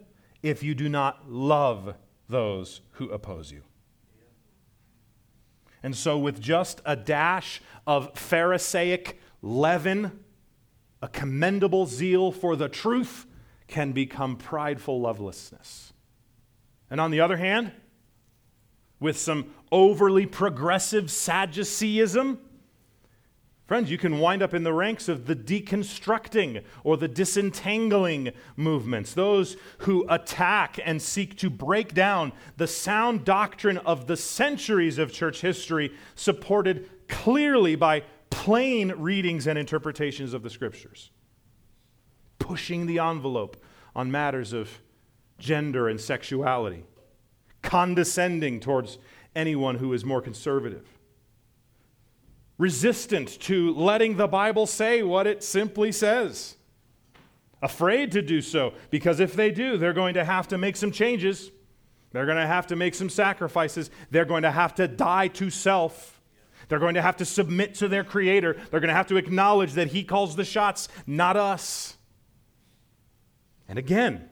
if 0.43 0.63
you 0.63 0.75
do 0.75 0.89
not 0.89 1.29
love 1.31 1.95
those 2.27 2.81
who 2.91 3.09
oppose 3.09 3.51
you. 3.51 3.63
And 5.87 5.95
so, 5.95 6.17
with 6.17 6.41
just 6.41 6.81
a 6.83 6.97
dash 6.97 7.61
of 7.87 8.13
Pharisaic 8.13 9.21
leaven, 9.41 10.19
a 11.01 11.07
commendable 11.07 11.85
zeal 11.85 12.33
for 12.33 12.57
the 12.57 12.67
truth 12.67 13.25
can 13.69 13.93
become 13.93 14.35
prideful 14.35 14.99
lovelessness. 14.99 15.93
And 16.91 16.99
on 16.99 17.09
the 17.11 17.21
other 17.21 17.37
hand, 17.37 17.71
with 18.99 19.17
some 19.17 19.53
overly 19.71 20.25
progressive 20.25 21.09
Sadduceeism, 21.09 22.37
Friends, 23.67 23.91
you 23.91 23.97
can 23.97 24.19
wind 24.19 24.41
up 24.41 24.53
in 24.53 24.63
the 24.63 24.71
ranks 24.71 25.09
of 25.09 25.25
the 25.25 25.35
deconstructing 25.35 26.63
or 26.85 26.95
the 26.95 27.09
disentangling 27.09 28.31
movements, 28.55 29.13
those 29.13 29.57
who 29.79 30.05
attack 30.07 30.79
and 30.85 31.01
seek 31.01 31.37
to 31.39 31.49
break 31.49 31.93
down 31.93 32.31
the 32.55 32.65
sound 32.65 33.25
doctrine 33.25 33.77
of 33.79 34.07
the 34.07 34.15
centuries 34.15 34.97
of 34.97 35.11
church 35.11 35.41
history, 35.41 35.91
supported 36.15 36.89
clearly 37.09 37.75
by 37.75 38.03
plain 38.29 38.93
readings 38.93 39.47
and 39.47 39.59
interpretations 39.59 40.33
of 40.33 40.43
the 40.43 40.49
scriptures, 40.49 41.11
pushing 42.39 42.85
the 42.85 42.99
envelope 42.99 43.61
on 43.93 44.09
matters 44.09 44.53
of 44.53 44.79
gender 45.39 45.89
and 45.89 45.99
sexuality, 45.99 46.85
condescending 47.63 48.61
towards 48.61 48.97
anyone 49.35 49.75
who 49.75 49.91
is 49.91 50.05
more 50.05 50.21
conservative 50.21 50.96
resistant 52.57 53.39
to 53.41 53.73
letting 53.73 54.17
the 54.17 54.27
Bible 54.27 54.65
say 54.65 55.03
what 55.03 55.27
it 55.27 55.43
simply 55.43 55.91
says. 55.91 56.55
Afraid 57.61 58.11
to 58.11 58.21
do 58.21 58.41
so, 58.41 58.73
because 58.89 59.19
if 59.19 59.33
they 59.33 59.51
do, 59.51 59.77
they're 59.77 59.93
going 59.93 60.13
to 60.13 60.25
have 60.25 60.47
to 60.49 60.57
make 60.57 60.75
some 60.75 60.91
changes. 60.91 61.51
They're 62.11 62.25
going 62.25 62.37
to 62.37 62.47
have 62.47 62.67
to 62.67 62.75
make 62.75 62.95
some 62.95 63.09
sacrifices. 63.09 63.89
They're 64.11 64.25
going 64.25 64.43
to 64.43 64.51
have 64.51 64.75
to 64.75 64.87
die 64.87 65.27
to 65.29 65.49
self. 65.49 66.21
They're 66.69 66.79
going 66.79 66.95
to 66.95 67.01
have 67.01 67.17
to 67.17 67.25
submit 67.25 67.75
to 67.75 67.87
their 67.87 68.03
Creator. 68.03 68.57
They're 68.69 68.79
going 68.79 68.89
to 68.89 68.95
have 68.95 69.07
to 69.07 69.17
acknowledge 69.17 69.73
that 69.73 69.89
He 69.89 70.03
calls 70.03 70.35
the 70.35 70.45
shots, 70.45 70.87
not 71.05 71.35
us. 71.35 71.97
And 73.67 73.79
again, 73.79 74.29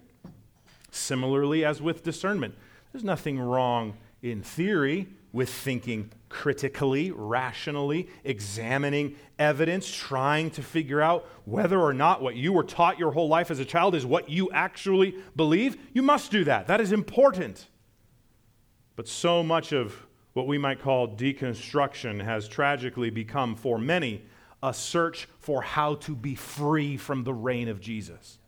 similarly 0.92 1.66
as 1.66 1.82
with 1.82 2.04
discernment, 2.04 2.56
there's 2.92 3.04
nothing 3.04 3.40
wrong 3.40 3.98
in 4.22 4.42
theory 4.42 5.08
with 5.36 5.50
thinking 5.50 6.10
critically, 6.30 7.12
rationally, 7.12 8.08
examining 8.24 9.18
evidence, 9.38 9.94
trying 9.94 10.50
to 10.50 10.64
figure 10.64 11.02
out 11.02 11.28
whether 11.44 11.78
or 11.78 11.94
not 11.94 12.22
what 12.22 12.38
you 12.38 12.54
were 12.54 12.64
taught 12.64 12.98
your 12.98 13.12
whole 13.12 13.28
life 13.28 13.52
as 13.52 13.60
a 13.60 13.66
child 13.66 13.96
is 13.96 14.06
what 14.06 14.30
you 14.30 14.50
actually 14.52 15.14
believe, 15.36 15.76
you 15.92 16.02
must 16.02 16.32
do 16.32 16.46
that. 16.46 16.68
That 16.68 16.80
is 16.80 16.94
important. 16.94 17.68
But 18.96 19.10
so 19.10 19.44
much 19.44 19.74
of 19.74 20.08
what 20.32 20.48
we 20.48 20.58
might 20.58 20.82
call 20.82 21.06
deconstruction 21.06 22.24
has 22.24 22.48
tragically 22.48 23.10
become, 23.10 23.58
for 23.58 23.78
many, 23.78 24.24
a 24.64 24.74
search 24.74 25.28
for 25.40 25.62
how 25.62 25.96
to 25.96 26.16
be 26.16 26.36
free 26.36 26.96
from 26.96 27.26
the 27.26 27.34
reign 27.34 27.68
of 27.68 27.82
Jesus. 27.82 28.40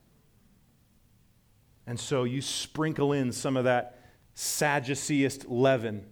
And 1.86 2.00
so 2.00 2.24
you 2.24 2.40
sprinkle 2.40 3.12
in 3.12 3.30
some 3.30 3.58
of 3.58 3.64
that 3.64 4.00
Sadduceist 4.32 5.50
leaven 5.50 6.06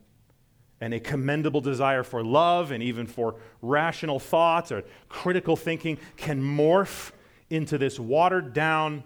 and 0.80 0.92
a 0.92 1.00
commendable 1.00 1.60
desire 1.60 2.02
for 2.02 2.22
love 2.22 2.70
and 2.70 2.82
even 2.82 3.06
for 3.06 3.36
rational 3.62 4.18
thoughts 4.18 4.70
or 4.70 4.84
critical 5.08 5.56
thinking 5.56 5.98
can 6.16 6.42
morph 6.42 7.12
into 7.48 7.78
this 7.78 7.98
watered 7.98 8.52
down 8.52 9.02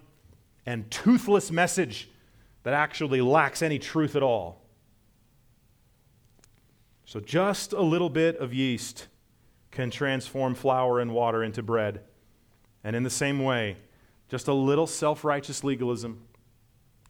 and 0.67 0.91
toothless 0.91 1.51
message 1.51 2.11
that 2.63 2.75
actually 2.75 3.21
lacks 3.21 3.63
any 3.63 3.79
truth 3.79 4.17
at 4.17 4.23
all. 4.23 4.61
So, 7.05 7.21
just 7.21 7.73
a 7.73 7.81
little 7.81 8.11
bit 8.11 8.37
of 8.37 8.55
yeast 8.55 9.09
can 9.71 9.91
transform 9.91 10.55
flour 10.55 11.01
and 11.01 11.13
water 11.13 11.43
into 11.43 11.63
bread. 11.63 12.03
And 12.85 12.95
in 12.95 13.03
the 13.03 13.11
same 13.11 13.43
way, 13.43 13.77
just 14.29 14.49
a 14.49 14.55
little 14.55 14.87
self 14.87 15.25
righteous 15.25 15.65
legalism, 15.65 16.23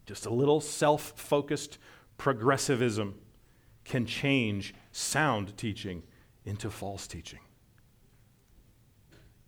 just 0.06 0.26
a 0.26 0.30
little 0.30 0.60
self 0.60 1.12
focused 1.16 1.78
progressivism 2.16 3.14
can 3.84 4.06
change 4.06 4.74
sound 4.92 5.56
teaching 5.56 6.02
into 6.44 6.70
false 6.70 7.06
teaching. 7.06 7.40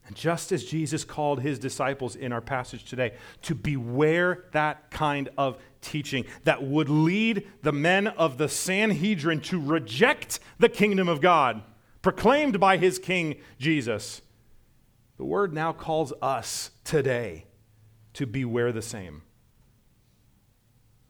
And 0.06 0.16
just 0.16 0.50
as 0.50 0.64
Jesus 0.64 1.04
called 1.04 1.40
his 1.40 1.58
disciples 1.58 2.16
in 2.16 2.32
our 2.32 2.40
passage 2.40 2.84
today 2.84 3.14
to 3.42 3.54
beware 3.54 4.44
that 4.52 4.90
kind 4.90 5.28
of 5.38 5.58
teaching 5.80 6.24
that 6.44 6.62
would 6.62 6.88
lead 6.88 7.46
the 7.62 7.72
men 7.72 8.08
of 8.08 8.36
the 8.36 8.48
Sanhedrin 8.48 9.40
to 9.42 9.60
reject 9.60 10.40
the 10.58 10.68
kingdom 10.68 11.08
of 11.08 11.20
God 11.20 11.62
proclaimed 12.02 12.58
by 12.58 12.76
his 12.76 12.98
king 12.98 13.36
Jesus, 13.58 14.22
the 15.16 15.24
word 15.24 15.54
now 15.54 15.72
calls 15.72 16.12
us 16.20 16.72
today 16.84 17.46
to 18.14 18.26
beware 18.26 18.72
the 18.72 18.82
same. 18.82 19.22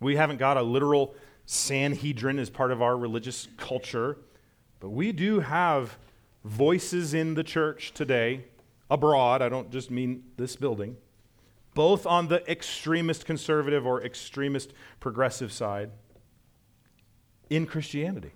We 0.01 0.17
haven't 0.17 0.39
got 0.39 0.57
a 0.57 0.63
literal 0.63 1.15
Sanhedrin 1.47 2.39
as 2.39 2.51
part 2.51 2.71
of 2.71 2.81
our 2.81 2.97
religious 2.97 3.49
culture, 3.57 4.19
but 4.81 4.91
we 4.91 5.13
do 5.13 5.41
have 5.41 5.99
voices 6.45 7.15
in 7.15 7.35
the 7.35 7.45
church 7.45 7.93
today, 7.93 8.45
abroad, 8.91 9.43
I 9.43 9.49
don't 9.49 9.71
just 9.71 9.91
mean 9.91 10.25
this 10.37 10.57
building, 10.57 10.97
both 11.75 12.07
on 12.07 12.29
the 12.29 12.49
extremist 12.51 13.25
conservative 13.25 13.87
or 13.87 14.03
extremist 14.03 14.73
progressive 15.01 15.53
side 15.53 15.91
in 17.49 17.67
Christianity. 17.67 18.33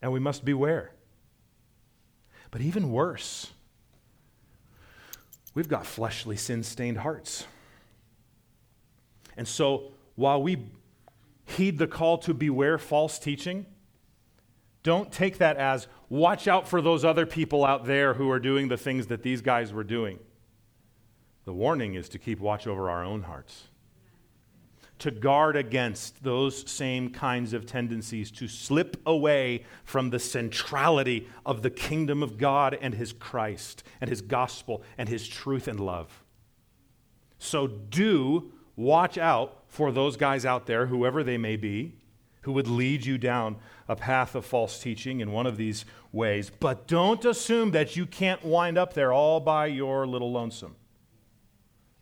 And 0.00 0.12
we 0.12 0.20
must 0.20 0.44
beware. 0.44 0.92
But 2.50 2.60
even 2.60 2.92
worse, 2.92 3.50
we've 5.54 5.68
got 5.68 5.86
fleshly, 5.86 6.36
sin 6.36 6.62
stained 6.62 6.98
hearts. 6.98 7.46
And 9.36 9.46
so 9.46 9.92
while 10.14 10.42
we 10.42 10.58
heed 11.48 11.78
the 11.78 11.86
call 11.86 12.18
to 12.18 12.34
beware 12.34 12.78
false 12.78 13.18
teaching, 13.18 13.66
don't 14.82 15.10
take 15.10 15.38
that 15.38 15.56
as 15.56 15.88
watch 16.08 16.46
out 16.46 16.68
for 16.68 16.80
those 16.80 17.04
other 17.04 17.26
people 17.26 17.64
out 17.64 17.84
there 17.84 18.14
who 18.14 18.30
are 18.30 18.38
doing 18.38 18.68
the 18.68 18.76
things 18.76 19.08
that 19.08 19.22
these 19.22 19.40
guys 19.42 19.72
were 19.72 19.84
doing. 19.84 20.18
The 21.44 21.52
warning 21.52 21.94
is 21.94 22.08
to 22.10 22.18
keep 22.18 22.40
watch 22.40 22.66
over 22.66 22.90
our 22.90 23.02
own 23.02 23.22
hearts 23.22 23.68
to 24.98 25.10
guard 25.10 25.56
against 25.56 26.22
those 26.24 26.68
same 26.70 27.10
kinds 27.10 27.52
of 27.52 27.66
tendencies 27.66 28.30
to 28.32 28.48
slip 28.48 28.96
away 29.06 29.64
from 29.84 30.10
the 30.10 30.18
centrality 30.18 31.28
of 31.46 31.62
the 31.62 31.70
kingdom 31.70 32.22
of 32.22 32.36
God 32.36 32.76
and 32.80 32.94
his 32.94 33.12
Christ 33.12 33.84
and 34.00 34.10
his 34.10 34.20
gospel 34.20 34.82
and 34.96 35.08
his 35.08 35.26
truth 35.28 35.68
and 35.68 35.78
love. 35.78 36.24
So 37.38 37.66
do 37.66 38.52
watch 38.76 39.16
out 39.18 39.57
for 39.68 39.92
those 39.92 40.16
guys 40.16 40.44
out 40.44 40.66
there, 40.66 40.86
whoever 40.86 41.22
they 41.22 41.38
may 41.38 41.56
be, 41.56 41.94
who 42.42 42.52
would 42.52 42.68
lead 42.68 43.04
you 43.04 43.18
down 43.18 43.56
a 43.88 43.94
path 43.96 44.34
of 44.34 44.44
false 44.44 44.80
teaching 44.80 45.20
in 45.20 45.32
one 45.32 45.46
of 45.46 45.56
these 45.56 45.84
ways. 46.12 46.50
But 46.50 46.86
don't 46.86 47.24
assume 47.24 47.72
that 47.72 47.96
you 47.96 48.06
can't 48.06 48.44
wind 48.44 48.78
up 48.78 48.94
there 48.94 49.12
all 49.12 49.40
by 49.40 49.66
your 49.66 50.06
little 50.06 50.32
lonesome. 50.32 50.76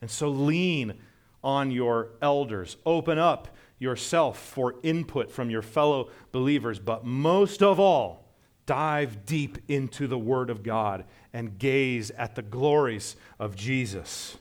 And 0.01 0.11
so 0.11 0.29
lean 0.29 0.95
on 1.43 1.71
your 1.71 2.11
elders. 2.23 2.77
Open 2.87 3.19
up 3.19 3.49
yourself 3.79 4.39
for 4.39 4.77
input 4.83 5.31
from 5.31 5.51
your 5.51 5.63
fellow 5.63 6.11
believers. 6.33 6.79
But 6.79 7.05
most 7.05 7.63
of 7.63 7.81
all, 7.81 8.25
dive 8.67 9.25
deep 9.27 9.59
into 9.69 10.07
the 10.07 10.19
Word 10.19 10.51
of 10.51 10.63
God 10.63 11.05
and 11.33 11.59
gaze 11.59 12.11
at 12.13 12.35
the 12.35 12.43
glories 12.43 13.17
of 13.39 13.57
Jesus. 13.57 14.39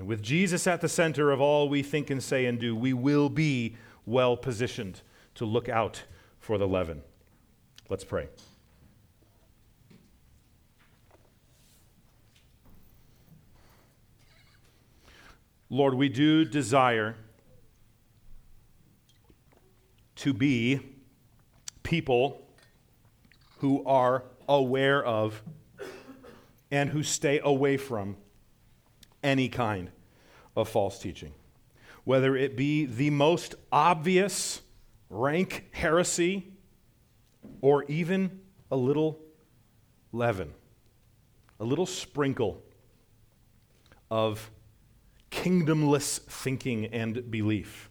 And 0.00 0.08
with 0.08 0.22
Jesus 0.22 0.66
at 0.66 0.80
the 0.80 0.88
center 0.88 1.30
of 1.30 1.42
all 1.42 1.68
we 1.68 1.82
think 1.82 2.08
and 2.08 2.22
say 2.22 2.46
and 2.46 2.58
do, 2.58 2.74
we 2.74 2.94
will 2.94 3.28
be 3.28 3.76
well 4.06 4.34
positioned 4.34 5.02
to 5.34 5.44
look 5.44 5.68
out 5.68 6.04
for 6.38 6.56
the 6.56 6.66
leaven. 6.66 7.02
Let's 7.90 8.02
pray. 8.02 8.28
Lord, 15.68 15.92
we 15.92 16.08
do 16.08 16.46
desire 16.46 17.14
to 20.16 20.32
be 20.32 20.80
people 21.82 22.40
who 23.58 23.84
are 23.84 24.24
aware 24.48 25.04
of 25.04 25.42
and 26.70 26.88
who 26.88 27.02
stay 27.02 27.38
away 27.44 27.76
from 27.76 28.16
any 29.22 29.48
kind 29.48 29.90
of 30.56 30.68
false 30.68 30.98
teaching. 30.98 31.32
Whether 32.04 32.36
it 32.36 32.56
be 32.56 32.86
the 32.86 33.10
most 33.10 33.54
obvious 33.70 34.62
rank 35.08 35.68
heresy 35.72 36.52
or 37.60 37.84
even 37.84 38.40
a 38.70 38.76
little 38.76 39.18
leaven, 40.12 40.52
a 41.58 41.64
little 41.64 41.86
sprinkle 41.86 42.62
of 44.10 44.50
kingdomless 45.30 46.20
thinking 46.20 46.86
and 46.86 47.30
belief, 47.30 47.90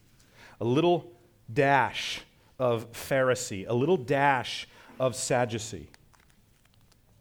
a 0.59 0.65
little 0.65 1.11
dash 1.51 2.21
of 2.57 2.91
Pharisee, 2.91 3.65
a 3.67 3.73
little 3.73 3.97
dash 3.97 4.67
of 4.99 5.15
Sadducee. 5.15 5.89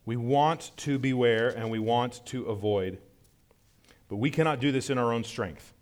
We 0.04 0.16
want 0.16 0.72
to 0.78 0.98
beware 0.98 1.48
and 1.50 1.70
we 1.70 1.78
want 1.78 2.24
to 2.26 2.46
avoid, 2.46 2.98
but 4.08 4.16
we 4.16 4.30
cannot 4.30 4.60
do 4.60 4.72
this 4.72 4.90
in 4.90 4.98
our 4.98 5.12
own 5.12 5.24
strength. 5.24 5.74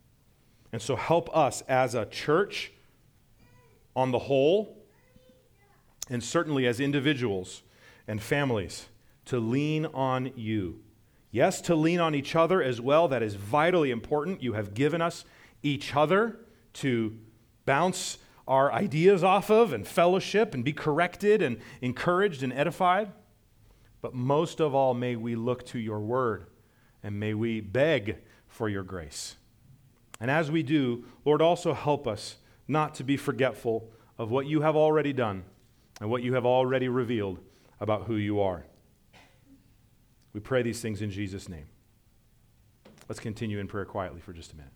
And 0.73 0.83
so, 0.83 0.97
help 0.97 1.35
us 1.35 1.63
as 1.63 1.95
a 1.95 2.07
church 2.07 2.73
on 3.95 4.11
the 4.11 4.19
whole, 4.19 4.77
and 6.11 6.23
certainly 6.23 6.67
as 6.67 6.81
individuals 6.81 7.63
and 8.07 8.21
families, 8.23 8.87
to 9.27 9.39
lean 9.39 9.87
on 9.87 10.33
you 10.37 10.81
Yes, 11.37 11.61
to 11.61 11.75
lean 11.75 12.01
on 12.01 12.15
each 12.15 12.35
other 12.35 12.63
as 12.63 12.81
well. 12.81 13.09
That 13.09 13.23
is 13.23 13.35
vitally 13.35 13.91
important. 13.91 14.43
You 14.43 14.55
have 14.55 14.73
given 14.73 15.03
us 15.03 15.27
each 15.63 15.95
other 15.95 16.39
to 16.75 17.15
bounce 17.67 18.17
our 18.49 18.73
ideas 18.73 19.23
off 19.23 19.51
of 19.51 19.75
and 19.75 19.87
fellowship 19.87 20.55
and 20.55 20.65
be 20.65 20.73
corrected 20.73 21.43
and 21.43 21.59
encouraged 21.83 22.43
and 22.43 22.55
edified. 22.55 23.13
But 24.01 24.15
most 24.15 24.61
of 24.61 24.75
all, 24.75 24.95
may 24.95 25.15
we 25.15 25.35
look 25.35 25.67
to 25.67 25.79
your 25.79 26.01
word 26.01 26.47
and 27.07 27.21
may 27.21 27.35
we 27.35 27.61
beg 27.61 28.17
for 28.49 28.69
your 28.69 28.83
grace. 28.83 29.37
And 30.19 30.29
as 30.29 30.51
we 30.51 30.65
do, 30.65 31.05
Lord, 31.25 31.41
also 31.41 31.73
help 31.73 32.09
us 32.09 32.39
not 32.67 32.97
to 32.97 33.05
be 33.05 33.17
forgetful 33.17 33.89
of 34.19 34.33
what 34.33 34.47
you 34.47 34.63
have 34.63 34.75
already 34.75 35.13
done 35.13 35.45
and 36.01 36.11
what 36.11 36.25
you 36.25 36.35
have 36.35 36.45
already 36.45 36.89
revealed 36.89 37.39
about 37.81 38.07
who 38.07 38.17
you 38.17 38.41
are. 38.41 38.67
We 40.33 40.41
pray 40.41 40.63
these 40.63 40.81
things 40.81 41.01
in 41.01 41.13
Jesus' 41.13 41.49
name. 41.49 41.67
Let's 43.09 43.21
continue 43.21 43.61
in 43.61 43.69
prayer 43.69 43.85
quietly 43.85 44.21
for 44.21 44.33
just 44.33 44.53
a 44.53 44.57
minute. 44.57 44.73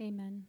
Amen. 0.00 0.46